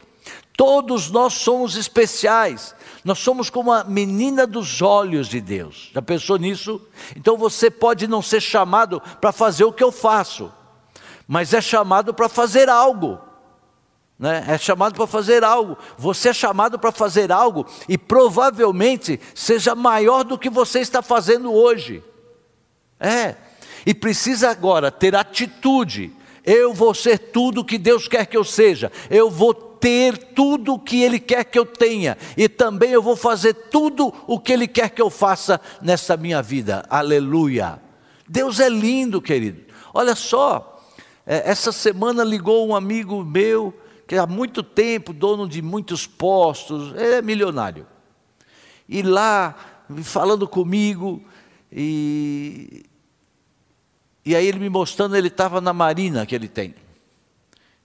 Todos 0.57 1.11
nós 1.11 1.33
somos 1.33 1.75
especiais. 1.75 2.73
Nós 3.05 3.19
somos 3.19 3.51
como 3.51 3.71
a 3.71 3.83
menina 3.83 4.47
dos 4.47 4.81
olhos 4.81 5.27
de 5.27 5.39
Deus. 5.39 5.91
Já 5.93 6.01
pensou 6.01 6.39
nisso? 6.39 6.81
Então 7.15 7.37
você 7.37 7.69
pode 7.69 8.07
não 8.07 8.23
ser 8.23 8.41
chamado 8.41 8.99
para 9.21 9.31
fazer 9.31 9.63
o 9.63 9.71
que 9.71 9.83
eu 9.83 9.91
faço, 9.91 10.51
mas 11.27 11.53
é 11.53 11.61
chamado 11.61 12.13
para 12.13 12.29
fazer 12.29 12.69
algo. 12.69 13.19
Né? 14.17 14.43
É 14.47 14.57
chamado 14.57 14.95
para 14.95 15.05
fazer 15.05 15.43
algo. 15.43 15.77
Você 15.97 16.29
é 16.29 16.33
chamado 16.33 16.79
para 16.79 16.91
fazer 16.91 17.31
algo 17.31 17.67
e 17.87 17.97
provavelmente 17.97 19.19
seja 19.35 19.75
maior 19.75 20.23
do 20.23 20.37
que 20.37 20.49
você 20.49 20.79
está 20.79 21.01
fazendo 21.01 21.53
hoje. 21.53 22.03
É. 22.99 23.35
E 23.85 23.93
precisa 23.93 24.49
agora 24.49 24.89
ter 24.89 25.15
atitude. 25.15 26.11
Eu 26.43 26.73
vou 26.73 26.93
ser 26.93 27.17
tudo 27.19 27.63
que 27.63 27.77
Deus 27.77 28.07
quer 28.07 28.25
que 28.25 28.37
eu 28.37 28.43
seja. 28.43 28.91
Eu 29.09 29.29
vou 29.29 29.53
ter 29.53 30.17
tudo 30.17 30.73
o 30.73 30.79
que 30.79 31.03
Ele 31.03 31.19
quer 31.19 31.43
que 31.43 31.59
eu 31.59 31.65
tenha. 31.65 32.17
E 32.35 32.49
também 32.49 32.91
eu 32.91 33.03
vou 33.03 33.15
fazer 33.15 33.53
tudo 33.53 34.13
o 34.25 34.39
que 34.39 34.53
Ele 34.53 34.67
quer 34.67 34.89
que 34.89 35.01
eu 35.01 35.09
faça 35.09 35.61
nessa 35.81 36.17
minha 36.17 36.41
vida. 36.41 36.83
Aleluia. 36.89 37.79
Deus 38.27 38.59
é 38.59 38.69
lindo, 38.69 39.21
querido. 39.21 39.61
Olha 39.93 40.15
só. 40.15 40.76
É, 41.29 41.51
essa 41.51 41.73
semana 41.73 42.23
ligou 42.23 42.65
um 42.65 42.73
amigo 42.73 43.21
meu, 43.21 43.77
que 44.07 44.15
há 44.15 44.25
muito 44.25 44.63
tempo, 44.63 45.11
dono 45.11 45.45
de 45.45 45.61
muitos 45.61 46.07
postos, 46.07 46.93
ele 46.95 47.15
é 47.15 47.21
milionário. 47.21 47.85
E 48.87 49.01
lá, 49.01 49.53
falando 50.03 50.47
comigo, 50.47 51.21
e, 51.69 52.85
e 54.25 54.33
aí 54.33 54.47
ele 54.47 54.57
me 54.57 54.69
mostrando, 54.69 55.17
ele 55.17 55.27
estava 55.27 55.59
na 55.59 55.73
marina 55.73 56.25
que 56.25 56.33
ele 56.33 56.47
tem. 56.47 56.73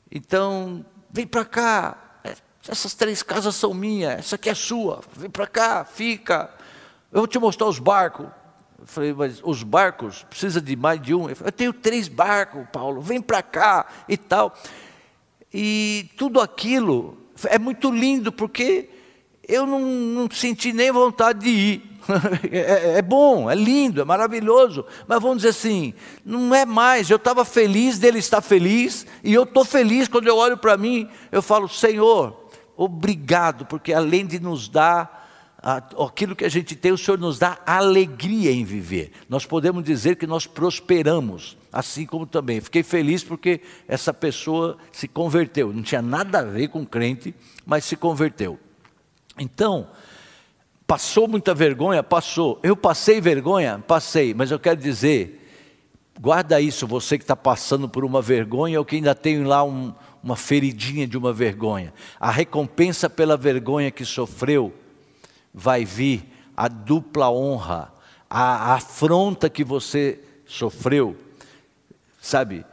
Então, 0.08 0.84
vem 1.10 1.26
para 1.26 1.44
cá, 1.44 2.20
é, 2.22 2.36
essas 2.68 2.94
três 2.94 3.24
casas 3.24 3.56
são 3.56 3.74
minhas, 3.74 4.20
essa 4.20 4.36
aqui 4.36 4.50
é 4.50 4.54
sua, 4.54 5.00
vem 5.16 5.28
para 5.28 5.48
cá, 5.48 5.84
fica. 5.84 6.48
Eu 7.10 7.22
vou 7.22 7.26
te 7.26 7.40
mostrar 7.40 7.66
os 7.66 7.80
barcos. 7.80 8.28
Falei, 8.84 9.12
mas 9.12 9.40
os 9.44 9.62
barcos 9.62 10.24
precisa 10.28 10.60
de 10.60 10.74
mais 10.74 11.00
de 11.00 11.14
um? 11.14 11.28
Eu, 11.28 11.52
tenho 11.52 11.72
três 11.72 12.08
barcos, 12.08 12.66
Paulo, 12.72 13.00
vem 13.00 13.20
para 13.20 13.42
cá 13.42 13.86
e 14.08 14.16
tal. 14.16 14.54
E 15.52 16.10
tudo 16.16 16.40
aquilo 16.40 17.16
é 17.44 17.58
muito 17.58 17.90
lindo, 17.90 18.32
porque 18.32 18.88
eu 19.46 19.66
não, 19.66 19.80
não 19.80 20.30
senti 20.30 20.72
nem 20.72 20.90
vontade 20.90 21.40
de 21.40 21.50
ir. 21.50 21.92
É, 22.50 22.98
é, 22.98 23.02
bom, 23.02 23.48
é 23.48 23.54
lindo, 23.54 24.00
é 24.00 24.04
maravilhoso, 24.04 24.84
mas 25.06 25.22
vamos 25.22 25.38
dizer 25.38 25.50
assim, 25.50 25.94
não 26.24 26.52
é 26.52 26.66
mais. 26.66 27.08
Eu 27.08 27.16
estava 27.16 27.44
feliz 27.44 27.96
dele 27.96 28.18
estar 28.18 28.40
feliz, 28.40 29.06
e 29.22 29.32
eu 29.32 29.44
estou 29.44 29.64
feliz 29.64 30.08
quando 30.08 30.26
eu 30.26 30.36
olho 30.36 30.58
para 30.58 30.76
mim, 30.76 31.08
eu 31.30 31.40
falo, 31.40 31.68
Senhor, 31.68 32.48
obrigado, 32.76 33.64
porque 33.66 33.92
além 33.92 34.26
de 34.26 34.40
nos 34.40 34.68
dar 34.68 35.21
aquilo 35.62 36.34
que 36.34 36.44
a 36.44 36.48
gente 36.48 36.74
tem, 36.74 36.90
o 36.90 36.98
Senhor 36.98 37.18
nos 37.18 37.38
dá 37.38 37.58
alegria 37.64 38.50
em 38.50 38.64
viver. 38.64 39.12
Nós 39.28 39.46
podemos 39.46 39.84
dizer 39.84 40.16
que 40.16 40.26
nós 40.26 40.44
prosperamos, 40.44 41.56
assim 41.72 42.04
como 42.04 42.26
também. 42.26 42.60
Fiquei 42.60 42.82
feliz 42.82 43.22
porque 43.22 43.60
essa 43.86 44.12
pessoa 44.12 44.76
se 44.90 45.06
converteu. 45.06 45.72
Não 45.72 45.82
tinha 45.82 46.02
nada 46.02 46.40
a 46.40 46.42
ver 46.42 46.68
com 46.68 46.84
crente, 46.84 47.32
mas 47.64 47.84
se 47.84 47.94
converteu. 47.94 48.58
Então, 49.38 49.88
passou 50.84 51.28
muita 51.28 51.54
vergonha? 51.54 52.02
Passou. 52.02 52.58
Eu 52.60 52.76
passei 52.76 53.20
vergonha? 53.20 53.78
Passei. 53.86 54.34
Mas 54.34 54.50
eu 54.50 54.58
quero 54.58 54.80
dizer, 54.80 55.48
guarda 56.20 56.60
isso, 56.60 56.88
você 56.88 57.16
que 57.16 57.24
está 57.24 57.36
passando 57.36 57.88
por 57.88 58.04
uma 58.04 58.20
vergonha 58.20 58.80
ou 58.80 58.84
que 58.84 58.96
ainda 58.96 59.14
tem 59.14 59.44
lá 59.44 59.62
um, 59.62 59.94
uma 60.24 60.34
feridinha 60.34 61.06
de 61.06 61.16
uma 61.16 61.32
vergonha. 61.32 61.94
A 62.18 62.32
recompensa 62.32 63.08
pela 63.08 63.36
vergonha 63.36 63.92
que 63.92 64.04
sofreu 64.04 64.72
vai 65.52 65.84
vir 65.84 66.24
a 66.56 66.68
dupla 66.68 67.30
honra, 67.30 67.92
a 68.28 68.74
afronta 68.74 69.50
que 69.50 69.64
você 69.64 70.20
sofreu, 70.46 71.16
sabe? 72.20 72.64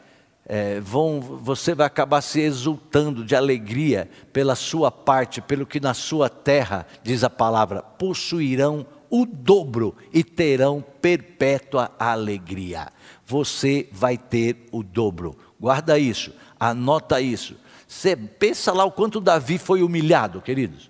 é, 0.49 0.79
vão, 0.79 1.21
você 1.21 1.75
vai 1.75 1.85
acabar 1.85 2.21
se 2.21 2.41
exultando 2.41 3.23
de 3.23 3.35
alegria 3.35 4.09
pela 4.33 4.55
sua 4.55 4.91
parte, 4.91 5.39
pelo 5.41 5.63
que 5.63 5.79
na 5.79 5.93
sua 5.93 6.27
terra, 6.27 6.87
diz 7.03 7.23
a 7.23 7.29
palavra, 7.29 7.83
possuirão 7.83 8.83
o 9.11 9.27
dobro 9.27 9.95
e 10.11 10.23
terão 10.23 10.83
perpétua 10.99 11.91
alegria. 11.99 12.91
Você 13.27 13.87
vai 13.91 14.17
ter 14.17 14.67
o 14.71 14.81
dobro. 14.81 15.37
Guarda 15.59 15.99
isso, 15.99 16.33
anota 16.59 17.21
isso. 17.21 17.55
Você 17.87 18.15
pensa 18.15 18.73
lá 18.73 18.83
o 18.83 18.91
quanto 18.91 19.21
Davi 19.21 19.59
foi 19.59 19.83
humilhado, 19.83 20.41
queridos. 20.41 20.89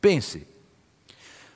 Pense. 0.00 0.49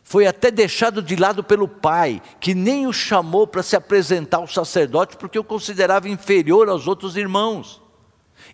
Foi 0.07 0.27
até 0.27 0.51
deixado 0.51 1.01
de 1.01 1.17
lado 1.17 1.43
pelo 1.43 1.67
pai, 1.67 2.21
que 2.39 2.55
nem 2.55 2.87
o 2.87 2.93
chamou 2.93 3.47
para 3.47 3.63
se 3.63 3.75
apresentar 3.75 4.37
ao 4.37 4.47
sacerdote, 4.47 5.17
porque 5.17 5.39
o 5.39 5.43
considerava 5.43 6.11
inferior 6.11 6.69
aos 6.69 6.87
outros 6.87 7.17
irmãos. 7.17 7.83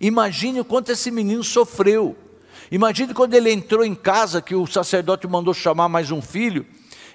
Imagine 0.00 0.60
o 0.60 0.64
quanto 0.64 0.92
esse 0.92 1.10
menino 1.10 1.42
sofreu. 1.42 2.16
Imagine 2.70 3.12
quando 3.12 3.34
ele 3.34 3.52
entrou 3.52 3.84
em 3.84 3.96
casa, 3.96 4.40
que 4.40 4.54
o 4.54 4.64
sacerdote 4.64 5.26
mandou 5.26 5.52
chamar 5.52 5.88
mais 5.88 6.12
um 6.12 6.22
filho. 6.22 6.64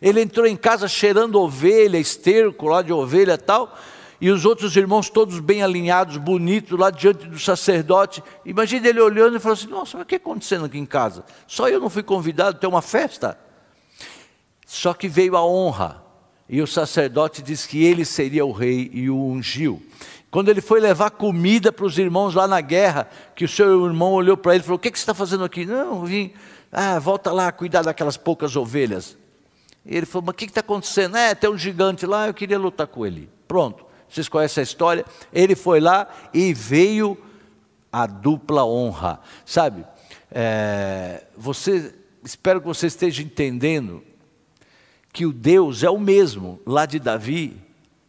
Ele 0.02 0.22
entrou 0.22 0.46
em 0.46 0.58
casa 0.58 0.90
cheirando 0.90 1.40
ovelha, 1.40 1.98
esterco 1.98 2.68
lá 2.68 2.82
de 2.82 2.92
ovelha 2.92 3.36
e 3.36 3.38
tal, 3.38 3.74
e 4.20 4.30
os 4.30 4.44
outros 4.44 4.76
irmãos 4.76 5.10
todos 5.10 5.40
bem 5.40 5.64
alinhados, 5.64 6.18
bonitos, 6.18 6.78
lá 6.78 6.92
diante 6.92 7.26
do 7.26 7.40
sacerdote. 7.40 8.22
Imagine 8.46 8.90
ele 8.90 9.00
olhando 9.00 9.38
e 9.38 9.40
falando 9.40 9.58
assim: 9.60 9.68
Nossa, 9.70 9.98
o 9.98 10.06
que 10.06 10.16
está 10.16 10.30
acontecendo 10.30 10.66
aqui 10.66 10.78
em 10.78 10.86
casa? 10.86 11.24
Só 11.48 11.70
eu 11.70 11.80
não 11.80 11.90
fui 11.90 12.04
convidado 12.04 12.58
a 12.58 12.60
ter 12.60 12.68
uma 12.68 12.82
festa? 12.82 13.45
Só 14.66 14.94
que 14.94 15.08
veio 15.08 15.38
a 15.38 15.46
honra, 15.46 16.04
e 16.50 16.62
o 16.62 16.68
sacerdote 16.68 17.42
disse 17.42 17.68
que 17.68 17.84
ele 17.84 18.06
seria 18.06 18.46
o 18.46 18.52
rei 18.52 18.90
e 18.94 19.10
o 19.10 19.18
ungiu. 19.18 19.82
Quando 20.30 20.50
ele 20.50 20.62
foi 20.62 20.80
levar 20.80 21.12
comida 21.12 21.72
para 21.72 21.86
os 21.86 21.98
irmãos 21.98 22.36
lá 22.36 22.48
na 22.48 22.60
guerra, 22.60 23.08
que 23.36 23.46
o 23.46 23.48
seu 23.48 23.86
irmão 23.86 24.12
olhou 24.12 24.36
para 24.36 24.54
ele 24.54 24.62
e 24.62 24.66
falou: 24.66 24.76
O 24.76 24.80
que, 24.80 24.92
que 24.92 24.98
você 24.98 25.04
está 25.04 25.14
fazendo 25.14 25.44
aqui? 25.44 25.66
Não, 25.66 26.04
vim, 26.04 26.34
ah, 26.72 27.00
volta 27.00 27.32
lá 27.32 27.52
cuidar 27.52 27.84
daquelas 27.84 28.18
poucas 28.18 28.56
ovelhas. 28.56 29.18
E 29.86 29.96
ele 29.96 30.06
falou: 30.06 30.26
Mas 30.26 30.34
o 30.34 30.38
que 30.38 30.46
está 30.46 30.60
acontecendo? 30.60 31.16
É, 31.16 31.34
tem 31.34 31.50
um 31.50 31.58
gigante 31.58 32.06
lá, 32.06 32.28
eu 32.28 32.34
queria 32.34 32.60
lutar 32.60 32.88
com 32.88 33.06
ele. 33.06 33.30
Pronto, 33.48 33.86
vocês 34.10 34.28
conhecem 34.28 34.62
a 34.62 34.64
história? 34.64 35.06
Ele 35.32 35.56
foi 35.56 35.80
lá 35.80 36.08
e 36.34 36.54
veio 36.54 37.18
a 37.92 38.06
dupla 38.06 38.66
honra. 38.66 39.22
Sabe, 39.46 39.86
é, 40.30 41.24
você, 41.38 41.96
espero 42.24 42.60
que 42.60 42.68
você 42.68 42.88
esteja 42.88 43.24
entendendo 43.24 44.04
que 45.16 45.26
o 45.26 45.32
Deus 45.32 45.82
é 45.82 45.90
o 45.90 45.98
mesmo 45.98 46.60
lá 46.66 46.86
de 46.86 47.00
Davi 47.00 47.56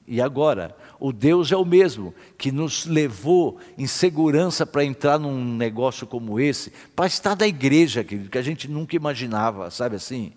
e 0.09 0.21
agora. 0.21 0.77
O 0.99 1.13
Deus 1.13 1.53
é 1.53 1.57
o 1.57 1.65
mesmo 1.65 2.13
que 2.37 2.51
nos 2.51 2.85
levou 2.85 3.61
em 3.79 3.87
segurança 3.87 4.67
para 4.67 4.85
entrar 4.85 5.17
num 5.17 5.55
negócio 5.55 6.05
como 6.05 6.41
esse, 6.41 6.73
para 6.97 7.07
estar 7.07 7.37
na 7.37 7.47
igreja, 7.47 8.03
querido, 8.03 8.29
que 8.29 8.37
a 8.37 8.43
gente 8.43 8.67
nunca 8.67 8.97
imaginava, 8.97 9.71
sabe 9.71 9.95
assim? 9.95 10.33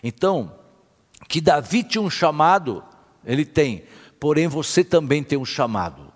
Então, 0.00 0.54
que 1.28 1.40
Davi 1.40 1.82
tinha 1.82 2.00
um 2.00 2.10
chamado, 2.10 2.84
ele 3.24 3.44
tem, 3.44 3.82
porém 4.20 4.46
você 4.46 4.84
também 4.84 5.24
tem 5.24 5.36
um 5.36 5.44
chamado. 5.44 6.12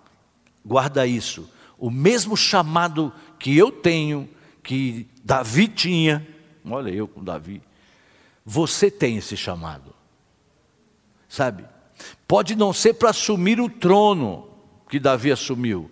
Guarda 0.65 1.05
isso. 1.05 1.51
O 1.77 1.91
mesmo 1.91 2.37
chamado 2.37 3.11
que 3.37 3.57
eu 3.57 3.73
tenho, 3.73 4.29
que 4.63 5.05
Davi 5.21 5.67
tinha, 5.67 6.25
olha 6.63 6.91
eu 6.91 7.09
com 7.09 7.21
Davi, 7.21 7.61
você 8.45 8.89
tem 8.89 9.17
esse 9.17 9.35
chamado 9.35 9.96
sabe? 11.27 11.65
Pode 12.27 12.55
não 12.55 12.73
ser 12.73 12.93
para 12.93 13.09
assumir 13.09 13.59
o 13.59 13.69
trono 13.69 14.47
que 14.89 14.99
Davi 14.99 15.31
assumiu, 15.31 15.89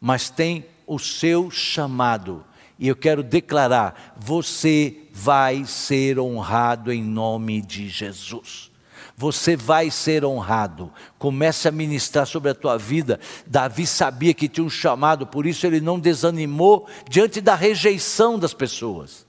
mas 0.00 0.30
tem 0.30 0.66
o 0.86 0.98
seu 0.98 1.50
chamado. 1.50 2.44
E 2.78 2.88
eu 2.88 2.96
quero 2.96 3.22
declarar: 3.22 4.14
você 4.16 5.08
vai 5.12 5.64
ser 5.64 6.18
honrado 6.18 6.92
em 6.92 7.02
nome 7.02 7.60
de 7.60 7.88
Jesus. 7.88 8.70
Você 9.16 9.56
vai 9.56 9.90
ser 9.90 10.24
honrado. 10.24 10.90
Comece 11.18 11.68
a 11.68 11.72
ministrar 11.72 12.26
sobre 12.26 12.50
a 12.50 12.54
tua 12.54 12.76
vida. 12.76 13.20
Davi 13.46 13.86
sabia 13.86 14.34
que 14.34 14.48
tinha 14.48 14.64
um 14.64 14.70
chamado, 14.70 15.26
por 15.26 15.46
isso 15.46 15.66
ele 15.66 15.80
não 15.80 16.00
desanimou 16.00 16.88
diante 17.08 17.40
da 17.40 17.54
rejeição 17.54 18.38
das 18.38 18.54
pessoas. 18.54 19.26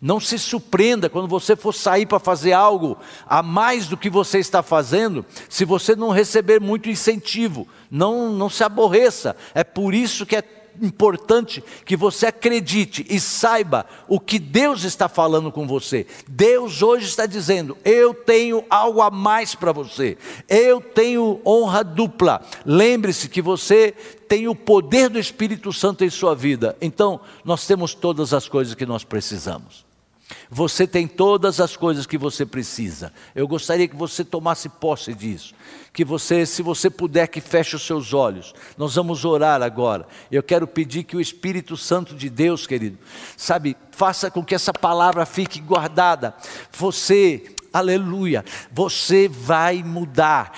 Não 0.00 0.20
se 0.20 0.38
surpreenda 0.38 1.08
quando 1.08 1.28
você 1.28 1.56
for 1.56 1.72
sair 1.72 2.06
para 2.06 2.18
fazer 2.18 2.52
algo 2.52 2.98
a 3.26 3.42
mais 3.42 3.86
do 3.86 3.96
que 3.96 4.10
você 4.10 4.38
está 4.38 4.62
fazendo, 4.62 5.24
se 5.48 5.64
você 5.64 5.96
não 5.96 6.10
receber 6.10 6.60
muito 6.60 6.88
incentivo. 6.88 7.66
Não, 7.90 8.32
não 8.32 8.48
se 8.48 8.62
aborreça. 8.62 9.36
É 9.54 9.64
por 9.64 9.94
isso 9.94 10.24
que 10.24 10.36
é 10.36 10.42
importante 10.80 11.62
que 11.84 11.96
você 11.96 12.26
acredite 12.26 13.04
e 13.08 13.20
saiba 13.20 13.86
o 14.08 14.18
que 14.18 14.38
Deus 14.38 14.84
está 14.84 15.08
falando 15.08 15.52
com 15.52 15.66
você. 15.66 16.06
Deus 16.28 16.82
hoje 16.82 17.06
está 17.06 17.26
dizendo: 17.26 17.76
Eu 17.84 18.14
tenho 18.14 18.64
algo 18.70 19.00
a 19.00 19.10
mais 19.10 19.54
para 19.54 19.72
você, 19.72 20.16
eu 20.48 20.80
tenho 20.80 21.40
honra 21.44 21.82
dupla. 21.84 22.40
Lembre-se 22.64 23.28
que 23.28 23.42
você 23.42 23.92
tem 24.28 24.48
o 24.48 24.54
poder 24.54 25.08
do 25.08 25.18
Espírito 25.18 25.72
Santo 25.72 26.04
em 26.04 26.10
sua 26.10 26.34
vida, 26.34 26.76
então 26.80 27.20
nós 27.44 27.66
temos 27.66 27.94
todas 27.94 28.32
as 28.32 28.48
coisas 28.48 28.74
que 28.74 28.86
nós 28.86 29.04
precisamos. 29.04 29.89
Você 30.50 30.86
tem 30.86 31.06
todas 31.06 31.60
as 31.60 31.76
coisas 31.76 32.06
que 32.06 32.18
você 32.18 32.44
precisa. 32.44 33.12
Eu 33.34 33.46
gostaria 33.46 33.88
que 33.88 33.96
você 33.96 34.24
tomasse 34.24 34.68
posse 34.68 35.14
disso. 35.14 35.54
Que 35.92 36.04
você, 36.04 36.46
se 36.46 36.62
você 36.62 36.88
puder, 36.88 37.28
que 37.28 37.40
feche 37.40 37.76
os 37.76 37.86
seus 37.86 38.12
olhos. 38.12 38.54
Nós 38.76 38.94
vamos 38.94 39.24
orar 39.24 39.62
agora. 39.62 40.06
Eu 40.30 40.42
quero 40.42 40.66
pedir 40.66 41.04
que 41.04 41.16
o 41.16 41.20
Espírito 41.20 41.76
Santo 41.76 42.14
de 42.14 42.30
Deus, 42.30 42.66
querido, 42.66 42.98
sabe, 43.36 43.76
faça 43.90 44.30
com 44.30 44.44
que 44.44 44.54
essa 44.54 44.72
palavra 44.72 45.26
fique 45.26 45.60
guardada. 45.60 46.34
Você, 46.72 47.54
aleluia, 47.72 48.44
você 48.72 49.28
vai 49.28 49.82
mudar 49.82 50.52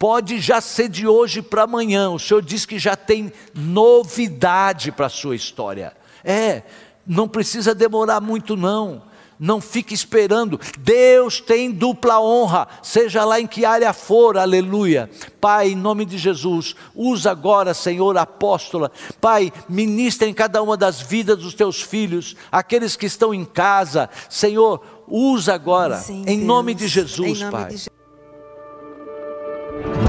pode 0.00 0.40
já 0.40 0.62
ser 0.62 0.88
de 0.88 1.06
hoje 1.06 1.42
para 1.42 1.64
amanhã. 1.64 2.08
O 2.08 2.18
Senhor 2.18 2.40
diz 2.40 2.64
que 2.64 2.78
já 2.78 2.96
tem 2.96 3.30
novidade 3.54 4.90
para 4.90 5.04
a 5.04 5.10
sua 5.10 5.36
história. 5.36 5.92
É, 6.24 6.62
não 7.06 7.28
precisa 7.28 7.74
demorar 7.74 8.20
muito, 8.20 8.56
não. 8.56 9.10
Não 9.42 9.58
fique 9.58 9.94
esperando. 9.94 10.60
Deus 10.78 11.40
tem 11.40 11.70
dupla 11.70 12.20
honra, 12.20 12.68
seja 12.82 13.24
lá 13.24 13.40
em 13.40 13.46
que 13.46 13.64
área 13.64 13.90
for, 13.94 14.36
aleluia. 14.36 15.08
Pai, 15.40 15.70
em 15.70 15.74
nome 15.74 16.04
de 16.04 16.18
Jesus, 16.18 16.76
usa 16.94 17.30
agora, 17.30 17.72
Senhor, 17.72 18.18
a 18.18 18.22
apóstola. 18.22 18.92
Pai, 19.18 19.50
ministra 19.66 20.28
em 20.28 20.34
cada 20.34 20.62
uma 20.62 20.76
das 20.76 21.00
vidas 21.00 21.38
dos 21.38 21.54
teus 21.54 21.80
filhos, 21.80 22.36
aqueles 22.52 22.96
que 22.96 23.06
estão 23.06 23.32
em 23.32 23.46
casa. 23.46 24.10
Senhor, 24.28 24.82
usa 25.08 25.54
agora, 25.54 25.96
Sim, 25.96 26.22
em, 26.26 26.38
nome 26.44 26.76
Jesus, 26.76 27.40
em 27.40 27.44
nome 27.44 27.50
Pai. 27.50 27.64
de 27.64 27.76
Jesus, 27.78 27.88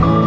Pai. 0.01 0.20